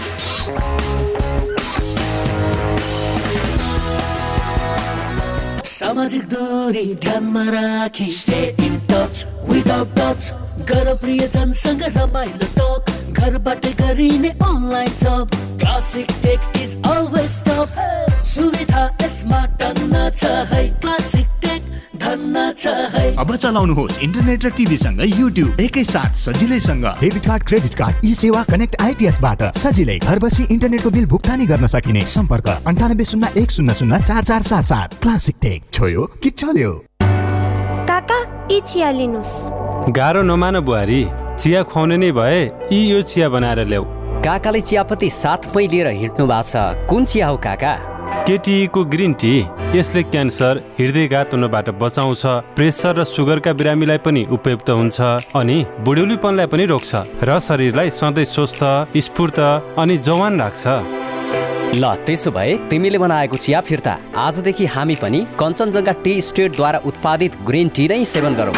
सामाजिक 5.83 6.23
दूरी 6.29 6.85
ध्यानमा 7.03 7.43
राखी 7.51 8.07
stay 8.13 8.41
in 8.65 8.79
touch 8.91 9.25
without 9.49 9.95
touch 9.99 10.31
गर 10.66 10.94
प्रियजनसँग 11.02 11.84
रमाइलो 11.98 12.48
talk. 12.58 12.94
घरबाट 13.14 13.66
गरिने 13.82 14.30
online 14.30 14.94
job 14.98 15.30
classic 15.60 16.08
tech 16.24 16.40
is 16.62 16.76
always 16.86 17.40
top 17.44 17.70
सुविधा 18.28 18.84
यसमा 19.02 19.46
टन्न 19.60 20.10
छ 20.16 20.26
है। 20.52 20.68
क्लासिक 20.82 21.28
टेक 21.42 21.62
धन्न 21.98 22.52
छ 22.54 22.68
है। 22.94 23.16
अब 23.16 23.36
चलाउनुहोस् 23.36 23.98
इन्टरनेट 24.04 24.46
र 24.46 24.50
टिभीसँग 24.58 25.02
युट्युब। 25.08 25.60
एकैसाथ 25.60 26.14
सजिलैसँग। 26.16 26.86
Debit 27.02 27.26
card 27.26 27.44
credit 27.44 27.74
card 27.76 28.06
eSewa 28.16 28.44
connect 28.52 28.82
आइपिएसबाट 28.82 29.44
सजिलै 29.58 29.98
घर 30.00 30.20
बसी 30.20 30.44
इन्टरनेटको 30.44 30.90
बिल 30.90 31.06
भुक्तानी 31.06 31.46
गर्न 31.46 31.68
सकिने 31.68 32.06
सम्पर्क। 32.06 32.48
अन्ठानब्बे 32.68 33.06
शून्य 33.06 33.32
एक 33.42 33.52
शून्य 33.52 33.74
शून्य 33.74 34.00
चार 34.08 34.24
चार 34.24 34.42
सात 34.44 34.66
सात। 34.66 35.00
क्लासिक 35.02 35.36
टेक 35.42 35.64
छोयो 35.74 36.06
कि 36.24 36.30
चल्यो? 36.30 36.74
काका 37.90 38.20
यी 38.52 38.60
चिया 38.62 38.92
लिनुहोस्। 38.92 39.67
गाह्रो 39.88 40.22
नमान 40.22 40.60
बुहारी 40.68 41.00
चिया 41.40 41.62
खुवाउने 41.64 41.98
नै 41.98 42.12
भए 42.12 42.40
यी 42.72 42.80
यो 42.80 43.02
चिया 43.02 43.28
बनाएर 43.30 43.60
ल्याऊ। 43.68 43.84
काकाले 44.20 44.62
चियापत्ती 44.62 45.10
साथमै 45.10 45.64
लिएर 45.68 45.88
हिँड्नु 46.00 46.26
भएको 46.28 46.42
छ। 46.44 46.88
कुन 46.90 47.06
चिया 47.06 47.28
हो 47.28 47.38
काका? 47.38 47.72
केटीको 48.28 48.84
ग्रिन 48.84 49.14
टी 49.14 49.32
यसले 49.76 50.04
क्यान्सर 50.04 50.60
हृदयघात 50.80 51.34
हुनबाट 51.34 51.70
बचाउँछ 51.80 52.24
प्रेसर 52.58 53.00
र 53.00 53.04
सुगरका 53.06 53.54
बिरामीलाई 53.54 53.98
पनि 54.04 54.26
उपयुक्त 54.38 54.70
हुन्छ 54.70 55.00
अनि 55.40 55.58
बुढ्यौलीपनलाई 55.88 56.48
पनि 56.52 56.66
रोक्छ 56.68 56.92
र 57.24 57.40
शरीरलाई 57.48 57.90
सधैँ 58.00 58.26
स्वस्थ 58.28 58.64
स्फूर्त 59.08 59.40
अनि 59.80 59.98
जवान 60.04 60.42
राख्छ। 60.42 60.64
ल 61.80 61.96
त्यसो 62.04 62.32
भए 62.32 62.58
तिमीले 62.70 62.98
बनाएको 62.98 63.38
चिया 63.38 63.62
फिर्ता। 63.62 63.94
आजदेखि 64.18 64.66
हामी 64.76 64.96
पनि 65.04 65.20
कञ्चनजङ्घा 65.40 65.94
टी 66.04 66.14
स्टेटद्वारा 66.22 66.80
उत्पादित 66.92 67.40
ग्रिन 67.48 67.68
टी 67.76 67.88
नै 67.88 68.04
सेवन 68.06 68.36
गरौँ। 68.36 68.58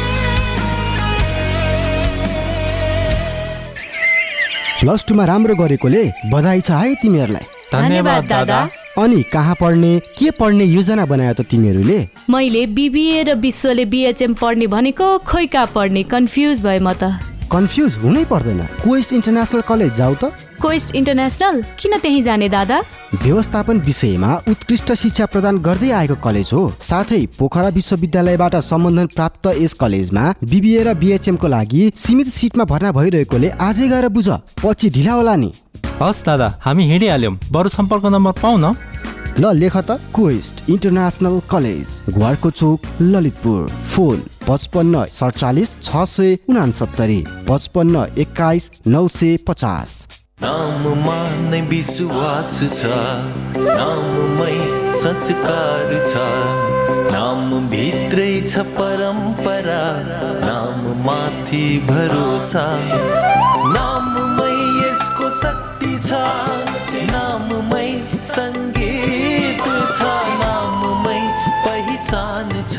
प्लस 4.81 5.03
टूमा 5.07 5.25
राम्रो 5.25 5.55
गरेकोले 5.55 6.03
बधाई 6.25 6.61
छ 6.61 6.71
है 6.71 6.93
तिमीहरूलाई। 7.01 7.45
धन्यवाद, 7.71 8.23
दादा। 8.25 8.59
अनि 8.97 9.21
कहाँ 9.33 9.55
पढ्ने 9.61 9.91
के 10.17 10.31
पढ्ने 10.33 10.65
योजना 10.65 11.05
बनायो 11.05 11.33
त 11.33 11.41
तिमीहरूले? 11.45 11.99
मैले 12.29 12.65
बिबिए 12.73 13.23
र 13.23 13.35
विश्वले 13.37 13.85
बिएचएम 13.85 14.33
पढ्ने 14.41 14.67
भनेको 14.67 15.17
खोइ 15.21 15.45
कहाँ 15.53 15.69
पढ्ने 15.75 16.03
कन्फ्युज 16.09 16.65
भए 16.65 16.79
म 16.81 16.93
त। 16.93 17.13
कन्फ्युज 17.51 17.95
हुनै 18.03 18.23
पर्दैन। 18.25 18.59
क्वेस्ट 18.81 19.13
इन्टरनेसनल 19.13 19.61
कलेज 19.61 19.95
जाऊ 19.95 20.13
त। 20.15 20.31
कोइस्ट 20.61 20.95
इन्टरनेसनल 20.95 21.61
किन 21.79 21.97
त्यहीँ 21.99 22.21
जाने 22.23 22.47
दादा? 22.49 22.77
व्यवस्थापन 23.23 23.77
विषयमा 23.81 24.31
उत्कृष्ट 24.47 24.93
शिक्षा 24.93 25.25
प्रदान 25.25 25.57
गर्दै 25.59 25.89
आएको 25.91 26.15
कलेज 26.15 26.49
हो। 26.53 26.61
साथै 26.81 27.25
पोखरा 27.39 27.69
विश्वविद्यालयबाट 27.77 28.55
सम्बन्धन 28.61 29.07
प्राप्त 29.15 29.47
यस 29.59 29.73
कलेजमा 29.73 30.23
बिबिए 30.43 30.83
र 30.83 30.93
बिएचएम 30.93 31.35
को 31.35 31.47
लागि 31.47 31.91
सीमित 31.97 32.27
सिटमा 32.29 32.63
भर्ना 32.63 32.91
भइरहेकोले 32.91 33.49
आजै 33.59 33.87
गएर 33.87 34.07
बुझ। 34.07 34.27
पछि 34.63 34.89
ढिला 34.89 35.13
होला 35.13 35.35
नि। 35.35 35.51
हस् 36.01 36.25
दादा 36.25 36.47
हामी 36.61 36.83
हिँडिहाल्यौँ। 36.87 37.37
बरु 37.51 37.69
सम्पर्क 37.69 38.05
नम्बर 38.05 38.33
पाउ 38.41 38.55
न 38.57 38.75
ल 39.39 39.53
लेख 39.55 39.77
त। 39.77 39.91
क्वेस्ट 40.15 40.69
इन्टरनेसनल 40.69 41.39
कलेज 41.51 41.87
घरको 42.09 42.49
चोक 42.51 42.79
ललितपुर। 43.01 43.67
फोन 43.67 44.23
पचपन्न 44.47 45.03
सडचालिस 45.05 45.69
छ 45.83 46.03
सय 46.05 46.37
उनासत्तरी। 46.49 47.23
पचपन्न 47.49 48.05
एक्काइस 48.17 48.69
नौ 48.87 49.07
सय 49.07 49.37
पचास। 49.47 50.07
नाममा 50.43 51.17
नै 51.49 51.61
विश्वास 51.61 52.59
छ। 52.81 52.85
नाममै 53.57 54.55
संस्कार 55.01 55.89
छ। 56.11 56.13
नाम 57.11 57.69
भित्रै 57.69 58.41
छ 58.41 58.57
परम्परा। 58.77 59.83
नाम 60.45 60.79
माथि 61.05 61.65
भरोसा। 61.89 62.65
नाममै 63.77 64.53
यसको 64.81 65.29
शक्ति 65.41 65.99
छ। 66.03 66.11
सङ्गीत 66.91 67.30
छ 70.01 70.03
नाममै 70.41 71.21
पहिचान 71.65 72.49
छ। 72.73 72.75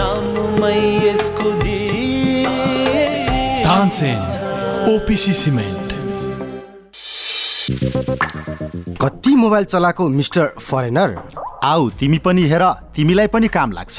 नाममै 0.00 0.78
यसको 1.08 1.52
जी 1.62 1.78
तानसेन 3.64 4.18
ओपिसी 4.94 5.32
सिमेन्ट। 5.42 5.88
कति 9.02 9.32
मोबाइल 9.36 9.64
चलाएको 9.64 10.08
मिस्टर 10.08 10.46
फरेनर? 10.60 11.10
आऊ 11.64 11.88
तिमी 12.00 12.18
पनि 12.26 12.42
हेर 12.50 12.64
तिमीलाई 12.96 13.26
पनि 13.34 13.48
काम 13.48 13.72
लाग्छ। 13.72 13.98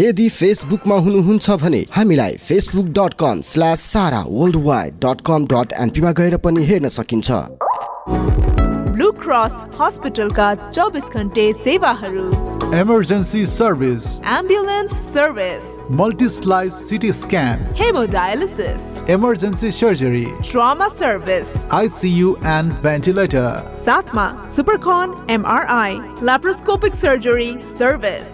यदि 0.00 0.28
फेसबुकमा 0.28 0.96
हुनुहुन्छ 0.98 1.50
भने 1.62 1.78
हामीलाई 1.96 2.36
Facebook 2.46 2.86
dot 2.94 3.12
com 3.18 3.40
slash 3.48 3.80
Sara 3.90 4.22
world 4.28 4.56
wide 4.64 4.94
dot 5.04 5.20
com 5.26 5.44
dot 5.52 5.72
एनपीमा 5.82 6.12
गएर 6.20 6.36
पनि 6.46 6.64
हेर्न 6.66 6.88
सकिन्छ। 6.94 7.30
ब्लू 8.90 9.10
क्रस 9.20 9.60
हस्पिटलका 9.80 10.48
चौबिस 10.70 11.14
घन्टे 11.14 11.46
सेवाहरू। 11.60 12.26
Emergency 12.80 13.44
service 13.46 14.10
ambulance 14.34 14.98
service 15.14 15.90
multi 16.00 16.28
slice 16.40 16.82
CT 16.88 17.12
scan 17.12 17.64
haemodialysis 17.80 19.10
emergency 19.10 19.70
surgery 19.80 20.26
trauma 20.50 20.88
service 21.00 21.58
ICU 21.80 22.36
and 22.58 22.72
ventilator 22.82 23.74
साथमा 23.86 24.30
सुपरकन 24.56 25.18
एमआरआई 25.34 25.98
ल्याप्रोस्कोपिक 26.22 26.94
सर्जरी 27.06 27.52
सर्भिस 27.78 28.33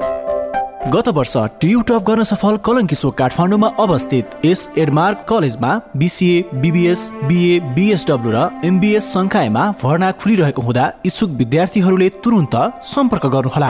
गत 0.83 1.07
वर्ष 1.07 1.33
टियु 1.61 1.81
टप 1.81 2.03
गर्न 2.03 2.23
सफल 2.23 2.55
कलङ्की 2.65 2.95
काठमाडौँमा 3.17 3.67
अवस्थित 3.79 4.29
यस 4.45 4.61
एडमार्क 4.77 5.25
कलेजमा 5.29 5.73
बिसिए 5.95 6.41
बिबिएस 6.61 7.01
बिए 7.23 7.59
बिएसडब्लु 7.75 8.31
र 8.31 8.49
एमबिएस 8.65 9.11
संकायमा 9.13 9.65
भर्ना 9.83 10.11
खुलिरहेको 10.17 10.61
हुँदा 10.61 10.91
इच्छुक 11.05 11.29
विद्यार्थीहरूले 11.41 12.09
तुरुन्त 12.23 12.55
सम्पर्क 12.85 13.25
गर्नुहोला। 13.27 13.69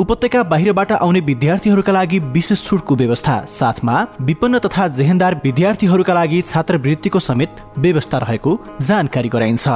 उपत्यका 0.00 0.42
बाहिरबाट 0.52 0.92
आउने 0.92 1.20
विद्यार्थीहरूका 1.28 1.92
लागि 1.92 2.18
विशेष 2.32 2.64
छुटको 2.66 2.96
व्यवस्था 2.96 3.36
साथमा 3.50 4.06
विपन्न 4.22 4.58
तथा 4.64 4.88
जेहेन्दार 4.96 5.40
विद्यार्थीहरूका 5.44 6.14
लागि 6.14 6.42
छात्रवृत्तिको 6.42 7.20
समेत 7.20 7.60
व्यवस्था 7.78 8.18
रहेको 8.18 8.58
जानकारी 8.80 9.28
गराइन्छ। 9.28 9.68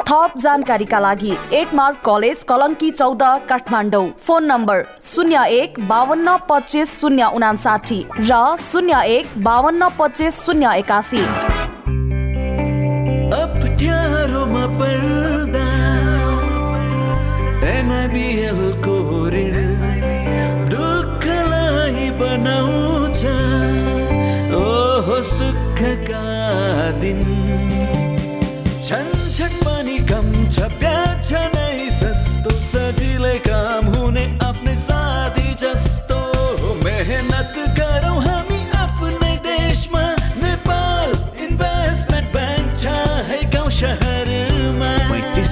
थप 0.00 0.32
जानकारीका 0.38 0.98
लागि 1.00 1.32
एट 1.52 1.74
मार्क 1.74 1.96
कलेज 2.04 2.44
कलङ्की 2.44 2.90
चौध 2.90 3.22
काठमाडौँ। 3.48 4.08
फोन 4.26 4.44
नम्बर 4.44 4.82
शून्य 5.02 5.44
एक 5.50 5.80
बावन्न 5.88 6.36
पच्चिस 6.48 7.00
शून्य 7.00 7.30
उनासाठी 7.34 8.00
र 8.20 8.56
शून्य 8.58 9.02
एक 9.06 9.26
बावन्न 9.44 9.88
पच्चिस 9.98 10.44
शून्य 10.46 10.76
एकासी। 10.76 11.24
पर्दा 14.78 15.64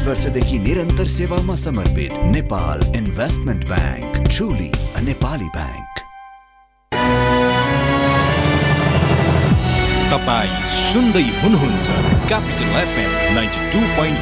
वर्षदेखि 0.07 0.59
निरन्तर 0.59 1.07
सेवामा 1.09 1.55
समर्पित 1.57 2.13
Nepal 2.33 2.81
investment 2.97 3.65
bank 3.69 4.17
truly 4.29 4.71
Nepali 5.07 5.49
bank 5.55 6.03
तपाईँ 10.11 10.53
सुन्दै 10.75 11.25
हुनुहुन्छ 11.41 11.87
capital 12.29 12.77
FM 12.83 13.17
ninety 13.37 13.71
two 13.73 13.81
point 13.97 14.21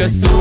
A 0.00 0.08
soon 0.08 0.39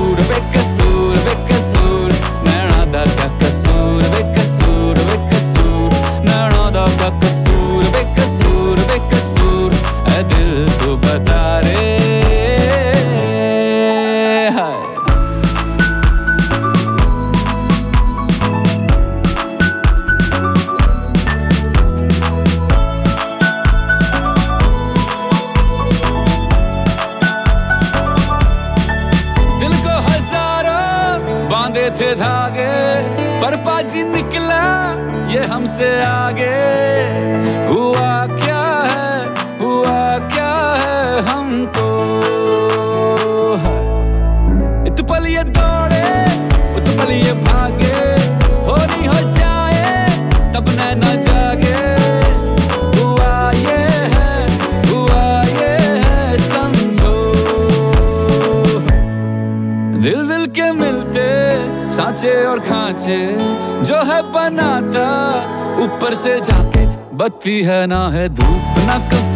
बत्ती 67.19 67.61
है 67.63 67.85
ना 67.87 67.97
है 68.09 68.27
धूप 68.35 68.77
ना 68.87 68.97
कब 69.09 69.28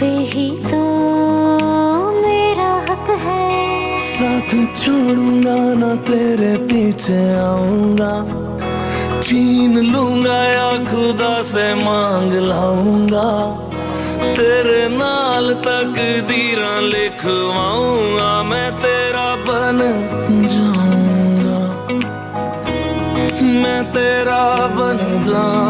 पे 0.00 0.06
ही 0.30 0.48
तो 0.62 0.78
मेरा 2.12 2.72
हक 2.88 3.08
है। 3.20 3.98
साथ 3.98 4.50
छोड़ूँगा 4.76 5.56
ना, 5.74 5.94
तेरे 6.08 6.56
पीछे 6.66 7.20
आऊँगा। 7.38 8.12
छीन 9.22 9.78
लूँगा 9.92 10.38
या 10.44 10.70
खुदा 10.84 11.34
से 11.42 11.66
मांग 11.74 12.32
लाऊँगा। 12.48 13.28
तेरे 14.36 14.82
नाल 14.88 15.52
तक 15.66 15.94
दीरा 16.28 16.74
लिखवाऊँगा, 16.86 18.30
मैं 18.42 18.70
तेरा 18.76 19.28
बन 19.48 19.78
जाऊँगा। 20.52 21.60
मैं 23.62 23.82
तेरा 23.92 24.44
बन 24.76 24.98
जाऊँगा 25.22 25.65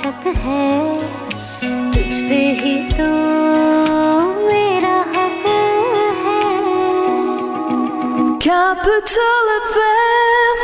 बेशक 0.00 0.24
है। 0.36 0.68
तुझ 1.92 2.12
पे 2.28 2.40
ही 2.60 2.74
तो 2.90 3.08
मेरा 4.46 4.98
हक 5.12 5.44
है। 6.24 6.44
Capital 8.44 9.46
FM 9.56 10.58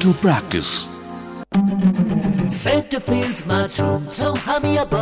dental 0.01 0.21
practice 0.21 0.69
saint 2.53 2.95
फिल्ड्समा 3.07 3.57
छुन्छौँ 3.67 4.35
हामी 4.45 4.75
अब 4.83 4.93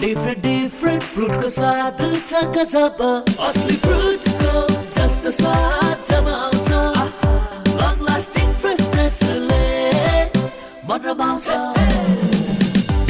डिफ्रेन्ट 0.00 0.38
डिफ्रेन्ट 0.44 1.02
फ्रुटको 1.08 1.48
स्वाद 1.56 2.00
छ 2.28 2.40
गजब 2.54 3.02
असली 3.48 3.76
फ्रुटको 3.84 4.62
जस्तो 4.96 5.30
स्वाद 5.40 6.08
जब 6.10 6.32
आउँछ 6.36 6.70
लङ 7.74 8.06
लास्टिङ 8.08 8.52
फ्रेसनेसले 8.64 9.60
मन 10.88 11.08
रमाउँछ 11.10 11.79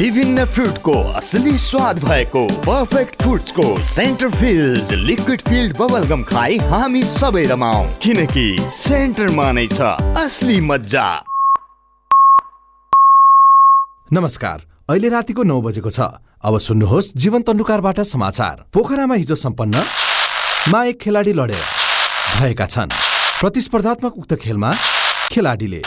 विभिन्न 0.01 0.43
फ्रुटको 0.53 0.93
असली 1.17 1.51
स्वाद 1.61 1.99
भएको 2.03 2.41
perfect 2.65 3.21
फ्रुट्सको 3.21 3.65
centre 3.87 4.29
filled 4.31 4.93
liquid 4.99 5.41
filled 5.49 5.75
bubblegum 5.77 6.23
खाई 6.29 6.57
हामी 6.71 7.03
सबै 7.11 7.43
रमाऊ 7.51 7.83
किनकि 8.03 8.45
सेन्टरमा 8.77 9.45
नै 9.57 9.67
छ 9.73 9.91
असली 10.23 10.57
मजा 10.69 11.05
नमस्कार 14.09 14.65
अहिले 14.89 15.09
रातिको 15.09 15.43
नौ 15.43 15.61
बजेको 15.61 15.91
छ। 15.91 16.09
अब 16.41 16.57
सुन्नुहोस् 16.67 17.13
जीवन 17.21 17.41
तन्डुकारबाट 17.45 18.01
समाचार। 18.07 18.55
पोखरामा 18.73 19.15
हिजो 19.21 19.35
सम्पन्न 19.45 19.85
मा 20.73 20.83
एक 20.83 20.99
खेलाडी 20.99 21.33
लडेर 21.37 21.63
भएका 22.39 22.65
छन्। 22.65 22.97
प्रतिस्पर्धात्मक 23.41 24.17
उक्त 24.17 24.33
खेलमा 24.41 24.73
खेलाडीले 25.31 25.81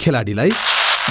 खेलाडीलाई 0.00 0.50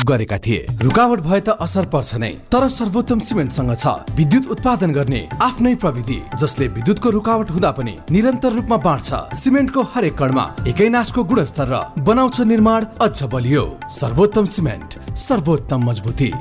गरेका 0.08 0.38
थिए। 0.38 0.66
रुकावट 0.82 1.20
भए 1.20 1.40
त 1.40 1.50
असर 1.60 1.86
पर्छ 1.94 2.16
नै 2.16 2.32
तर 2.52 2.68
सर्वोत्तम 2.70 3.20
सिमेन्टसँग 3.20 3.74
छ। 3.76 3.86
विद्युत 4.16 4.46
उत्पादन 4.52 4.92
गर्ने 4.94 5.22
आफ्नै 5.42 5.74
प्रविधि 5.76 6.20
जसले 6.36 6.68
विद्युतको 6.78 7.10
रुकावट 7.10 7.52
हुँदा 7.52 7.72
पनि 7.72 7.96
निरन्तर 8.12 8.52
रूपमा 8.54 8.78
बाँड्छ। 8.78 9.10
सिमेन्टको 9.36 9.82
हरेक 9.94 10.16
कणमा 10.18 10.46
एकै 10.68 10.90
नासको 10.90 11.24
गुणस्तर 11.24 11.68
र 11.68 11.76
बनाउँछ 12.00 12.42
निर्माण 12.48 12.86
अझ 13.02 13.18
बलियो। 13.24 13.66
सर्वोत्तम 13.92 14.46
सिमेन्ट 14.46 14.90
सर्वोत्तम 15.18 15.90
मजबुती। 15.90 16.32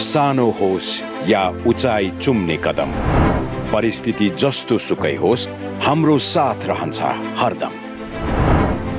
सानो 0.00 0.48
होस् 0.60 0.90
या 1.28 1.42
उचाइ 1.66 2.10
चुम्ने 2.22 2.56
कदम 2.64 2.90
परिस्थिति 3.72 4.28
जस्तो 4.36 4.78
सुकै 4.78 5.14
होस् 5.16 5.48
हाम्रो 5.84 6.18
साथ 6.18 6.66
रहन्छ 6.66 7.00
हरदम। 7.40 7.79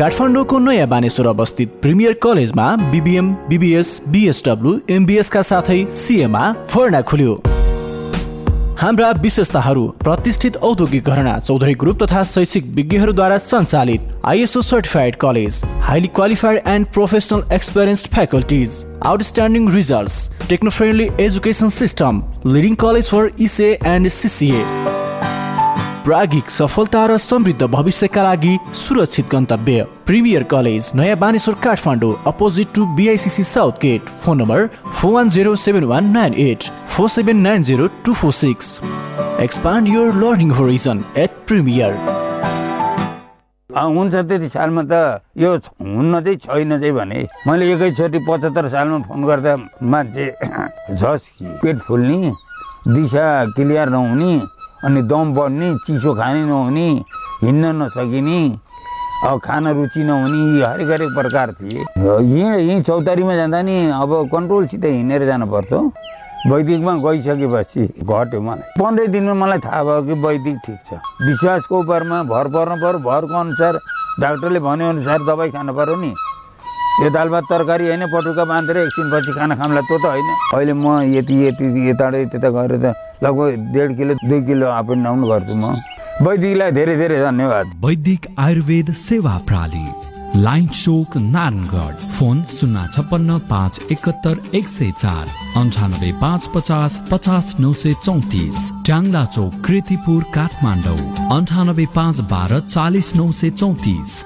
काठमाडौँको 0.00 0.58
नयाँ 0.58 0.86
बानेश्वर 0.88 1.26
अवस्थित 1.26 1.72
प्रिमियर 1.82 2.12
कलेजमा 2.22 2.66
बिबिएम 2.90 3.26
बिबिएस 3.48 3.88
बिएसडब्लु 4.08 4.72
एमबिएसका 4.90 5.42
साथै 5.42 5.84
सिएमा 5.92 6.44
फर्ना 6.64 7.00
खुल्यो। 7.10 7.34
हाम्रा 8.80 9.10
विशेषताहरू 9.22 9.86
प्रतिष्ठित 10.00 10.56
औद्योगिक 10.56 11.04
घरना 11.04 11.38
चौधरी 11.38 11.74
ग्रुप 11.82 12.02
तथा 12.02 12.22
शैक्षिक 12.24 12.72
विज्ञहरूद्वारा 12.76 13.38
सञ्चालित 13.40 14.08
ISO 14.24 14.62
certified 14.62 15.16
college 15.20 15.60
highly 15.88 16.08
qualified 16.16 16.62
and 16.66 16.86
professional 16.94 17.42
experienced 17.54 18.08
faculties 18.14 18.84
outstanding 19.06 19.68
results 19.74 20.16
techno 20.48 20.70
friendly 20.78 21.08
education 21.26 21.68
system 21.76 22.22
leading 22.46 22.74
college 22.86 23.10
for 23.10 23.30
इसे 23.48 23.68
एन्ड 23.86 24.08
सिसिए। 24.20 24.64
प्रागिक 26.04 26.50
सफलता 26.50 27.04
र 27.06 27.16
समृद्ध 27.18 27.62
भविष्यका 27.62 28.22
लागि 28.22 28.56
सुरक्षित 28.74 29.26
गन्तव्य। 29.32 29.82
प्रिमियर 30.06 30.42
कलेज 30.50 30.90
नयाँ 30.94 31.16
Baneshwar 31.18 31.54
Kathmandu 31.64 32.14
opposite 32.26 32.68
to 32.74 32.86
BICC 32.96 33.44
south 33.44 33.72
gate. 33.82 34.08
Phone 34.22 34.38
number 34.38 34.66
four 34.92 35.12
one 35.12 35.28
zero 35.30 35.54
seven 35.56 35.84
one 35.84 36.10
nine 36.12 36.34
eight 36.40 36.64
four 36.96 37.08
seven 37.08 37.40
nine 37.46 37.62
zero 37.62 37.86
two 38.04 38.14
four 38.14 38.32
six. 38.32 38.78
Expand 39.42 39.88
your 39.88 40.14
learning 40.14 40.50
horizon 40.58 41.04
at 41.18 41.30
premier 41.46 41.92
हुन्छ 43.70 44.14
त्यति 44.14 44.48
सालमा 44.48 44.82
त 44.82 45.20
यो 45.38 45.54
हुन्न 45.80 46.20
चाहिँ 46.20 46.38
छैन 46.38 46.78
चाहिँ 46.80 46.92
भने 46.92 47.26
मैले 47.46 47.72
एकैचोटि 47.72 48.18
पचहत्तर 48.28 48.68
सालमा 48.68 48.98
फोन 49.08 49.24
गर्दा 49.24 49.56
मान्छे 49.92 50.26
झस् 50.94 51.28
पेट 51.62 51.78
फुल्ने 51.86 52.32
दिशा 52.88 53.26
क्लियर 53.54 53.88
नहुने 53.88 54.32
अनि 54.84 55.02
दम 55.02 55.32
बढ्ने 55.34 55.74
चिसो 55.86 56.14
खाने 56.14 56.44
नहुने 56.44 56.88
हिँड्न 57.42 57.64
नसकिने 57.82 58.40
अब 59.28 59.40
खान 59.44 59.68
रुचि 59.68 60.02
नहुने 60.04 60.38
यी 60.38 60.60
हरेक 60.62 60.90
हरेक 60.90 61.10
प्रकार 61.14 61.52
थिए। 61.52 61.80
यहीँ 61.98 62.44
यहीँ 62.56 62.82
चौतारीमा 62.82 63.34
जाँदा 63.36 63.60
नि 63.62 63.76
अब 63.92 64.10
कन्ट्रोलसित 64.32 64.84
हिँडेर 64.84 65.24
जानुपर्छ 65.26 65.72
वैदिकमा 66.48 66.94
गइसकेपछि 67.04 67.82
घट्यो 68.00 68.40
मलाई। 68.40 68.80
पन्ध्र 68.80 69.06
दिनमा 69.12 69.34
मलाई 69.36 69.58
थाहा 69.60 69.82
भयो 69.84 70.02
कि 70.02 70.14
वैदिक 70.24 70.56
ठिक 70.66 70.78
छ। 70.88 71.00
विश्वासको 71.28 71.80
उपरमा 71.80 72.22
भर 72.32 72.48
पर्नु 72.48 72.76
पऱ्यो 72.80 72.98
भरको 73.04 73.40
अनुसार 73.40 73.78
डाक्टरले 74.20 74.60
भनेअनुसार 74.60 75.18
दबाई 75.28 75.50
खानु 75.50 75.72
पऱ्यो 75.76 75.96
नि। 76.00 76.14
यो 76.98 77.08
दाल 77.10 77.28
भात 77.28 77.44
तरकारी 77.50 77.86
होइन 77.88 78.04
पटुका 78.12 78.44
बाँधेर 78.44 78.76
एकछिनपछि 78.76 79.32
खाना 79.38 79.54
खामला 79.56 79.80
त्यो 79.88 79.98
त 79.98 80.04
होइन। 80.04 80.28
अहिले 80.54 80.72
म 80.74 80.86
यति 81.14 81.34
यति 81.46 81.66
यताबाट 81.88 82.30
त्यता 82.32 82.48
गएर 82.56 82.74
त 82.82 82.94
लगभग 83.24 83.72
डेढ 83.74 83.96
किलो 83.96 84.14
दुई 84.20 84.40
किलो 84.48 84.66
एन्ड 84.78 85.04
डाउन 85.04 85.22
गर्छु 85.30 85.54
म। 85.54 85.64
वैदिकलाई 86.26 86.70
धेरै 86.76 86.96
धेरै 86.96 87.18
धन्यवाद। 87.20 87.66
वैदिक 87.84 88.26
आयुर्वेद 88.38 88.92
सेवा 89.00 89.36
प्रणाली 89.48 89.86
लाइन 90.44 90.66
चोक 90.66 91.16
नारायणगढ 91.16 91.94
फोन 92.16 92.42
शून्य 92.58 92.86
छप्पन्न 92.94 93.38
पाँच 93.48 93.78
एकहत्तर 93.92 94.36
एक 94.54 94.66
सय 94.68 94.90
चार 94.98 95.24
अन्ठानब्बे 95.60 96.10
पाँच 96.20 96.48
पचास 96.54 97.00
पचास 97.10 97.54
नौ 97.60 97.72
सय 97.82 97.94
चौतिस 98.04 98.58
ट्याङ्ला 98.86 99.24
चोक 99.36 99.54
कृतिपुर 99.66 100.22
काठमाडौँ 100.34 101.00
अन्ठानब्बे 101.38 101.86
पाँच 101.96 102.20
बाह्र 102.34 102.60
चालिस 102.68 103.14
नौ 103.16 103.30
सय 103.40 103.50
चौतिस। 103.62 104.22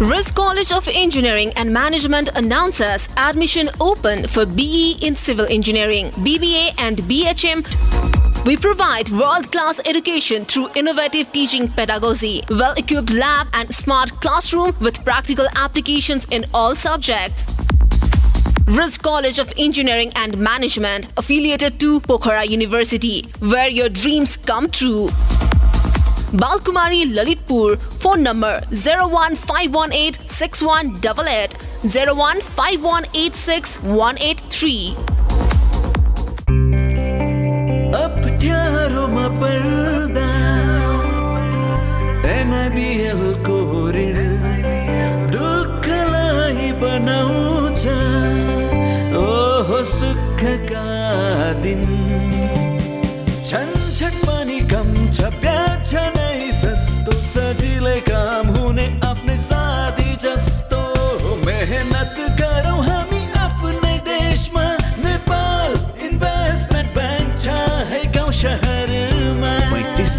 Risk 0.00 0.34
College 0.34 0.72
of 0.72 0.86
Engineering 0.88 1.54
and 1.56 1.72
Management 1.72 2.28
announces 2.36 3.08
admission 3.16 3.70
open 3.80 4.28
for 4.28 4.44
BE 4.44 4.98
in 5.00 5.16
Civil 5.16 5.46
Engineering, 5.46 6.10
BBA, 6.10 6.74
and 6.76 6.98
BHM. 6.98 7.64
We 8.44 8.58
provide 8.58 9.08
world 9.08 9.50
class 9.50 9.80
education 9.86 10.44
through 10.44 10.68
innovative 10.74 11.32
teaching 11.32 11.68
pedagogy, 11.68 12.44
well 12.50 12.74
equipped 12.74 13.14
lab, 13.14 13.46
and 13.54 13.74
smart 13.74 14.10
classroom 14.20 14.76
with 14.82 15.02
practical 15.02 15.46
applications 15.56 16.26
in 16.26 16.44
all 16.52 16.76
subjects. 16.76 17.46
Risk 18.66 19.02
College 19.02 19.38
of 19.38 19.50
Engineering 19.56 20.12
and 20.14 20.36
Management, 20.36 21.08
affiliated 21.16 21.80
to 21.80 22.00
Pokhara 22.00 22.46
University, 22.46 23.22
where 23.38 23.70
your 23.70 23.88
dreams 23.88 24.36
come 24.36 24.68
true. 24.68 25.08
Balkumari 26.32 27.14
Lalitpur, 27.14 27.78
phone 27.78 28.22
number 28.24 28.60
01518 28.72 30.18
6188 30.28 31.54
01518 31.84 33.78
183. 33.82 34.96
अप्ठ्यारोमा 37.96 39.26
पर्दा 39.40 40.26
एनआइबिएलको 42.32 43.56
ऋण 43.96 44.18
दुःखलाई 45.36 46.72
बनाउँछ 46.82 47.82
ओहो 49.22 49.78
सुखका 49.94 50.86
दिन 51.62 51.82
झन्झट 53.46 54.14
पनि 54.26 54.58
कम 54.74 54.88
छ 55.12 55.32
ब्याज 55.40 55.65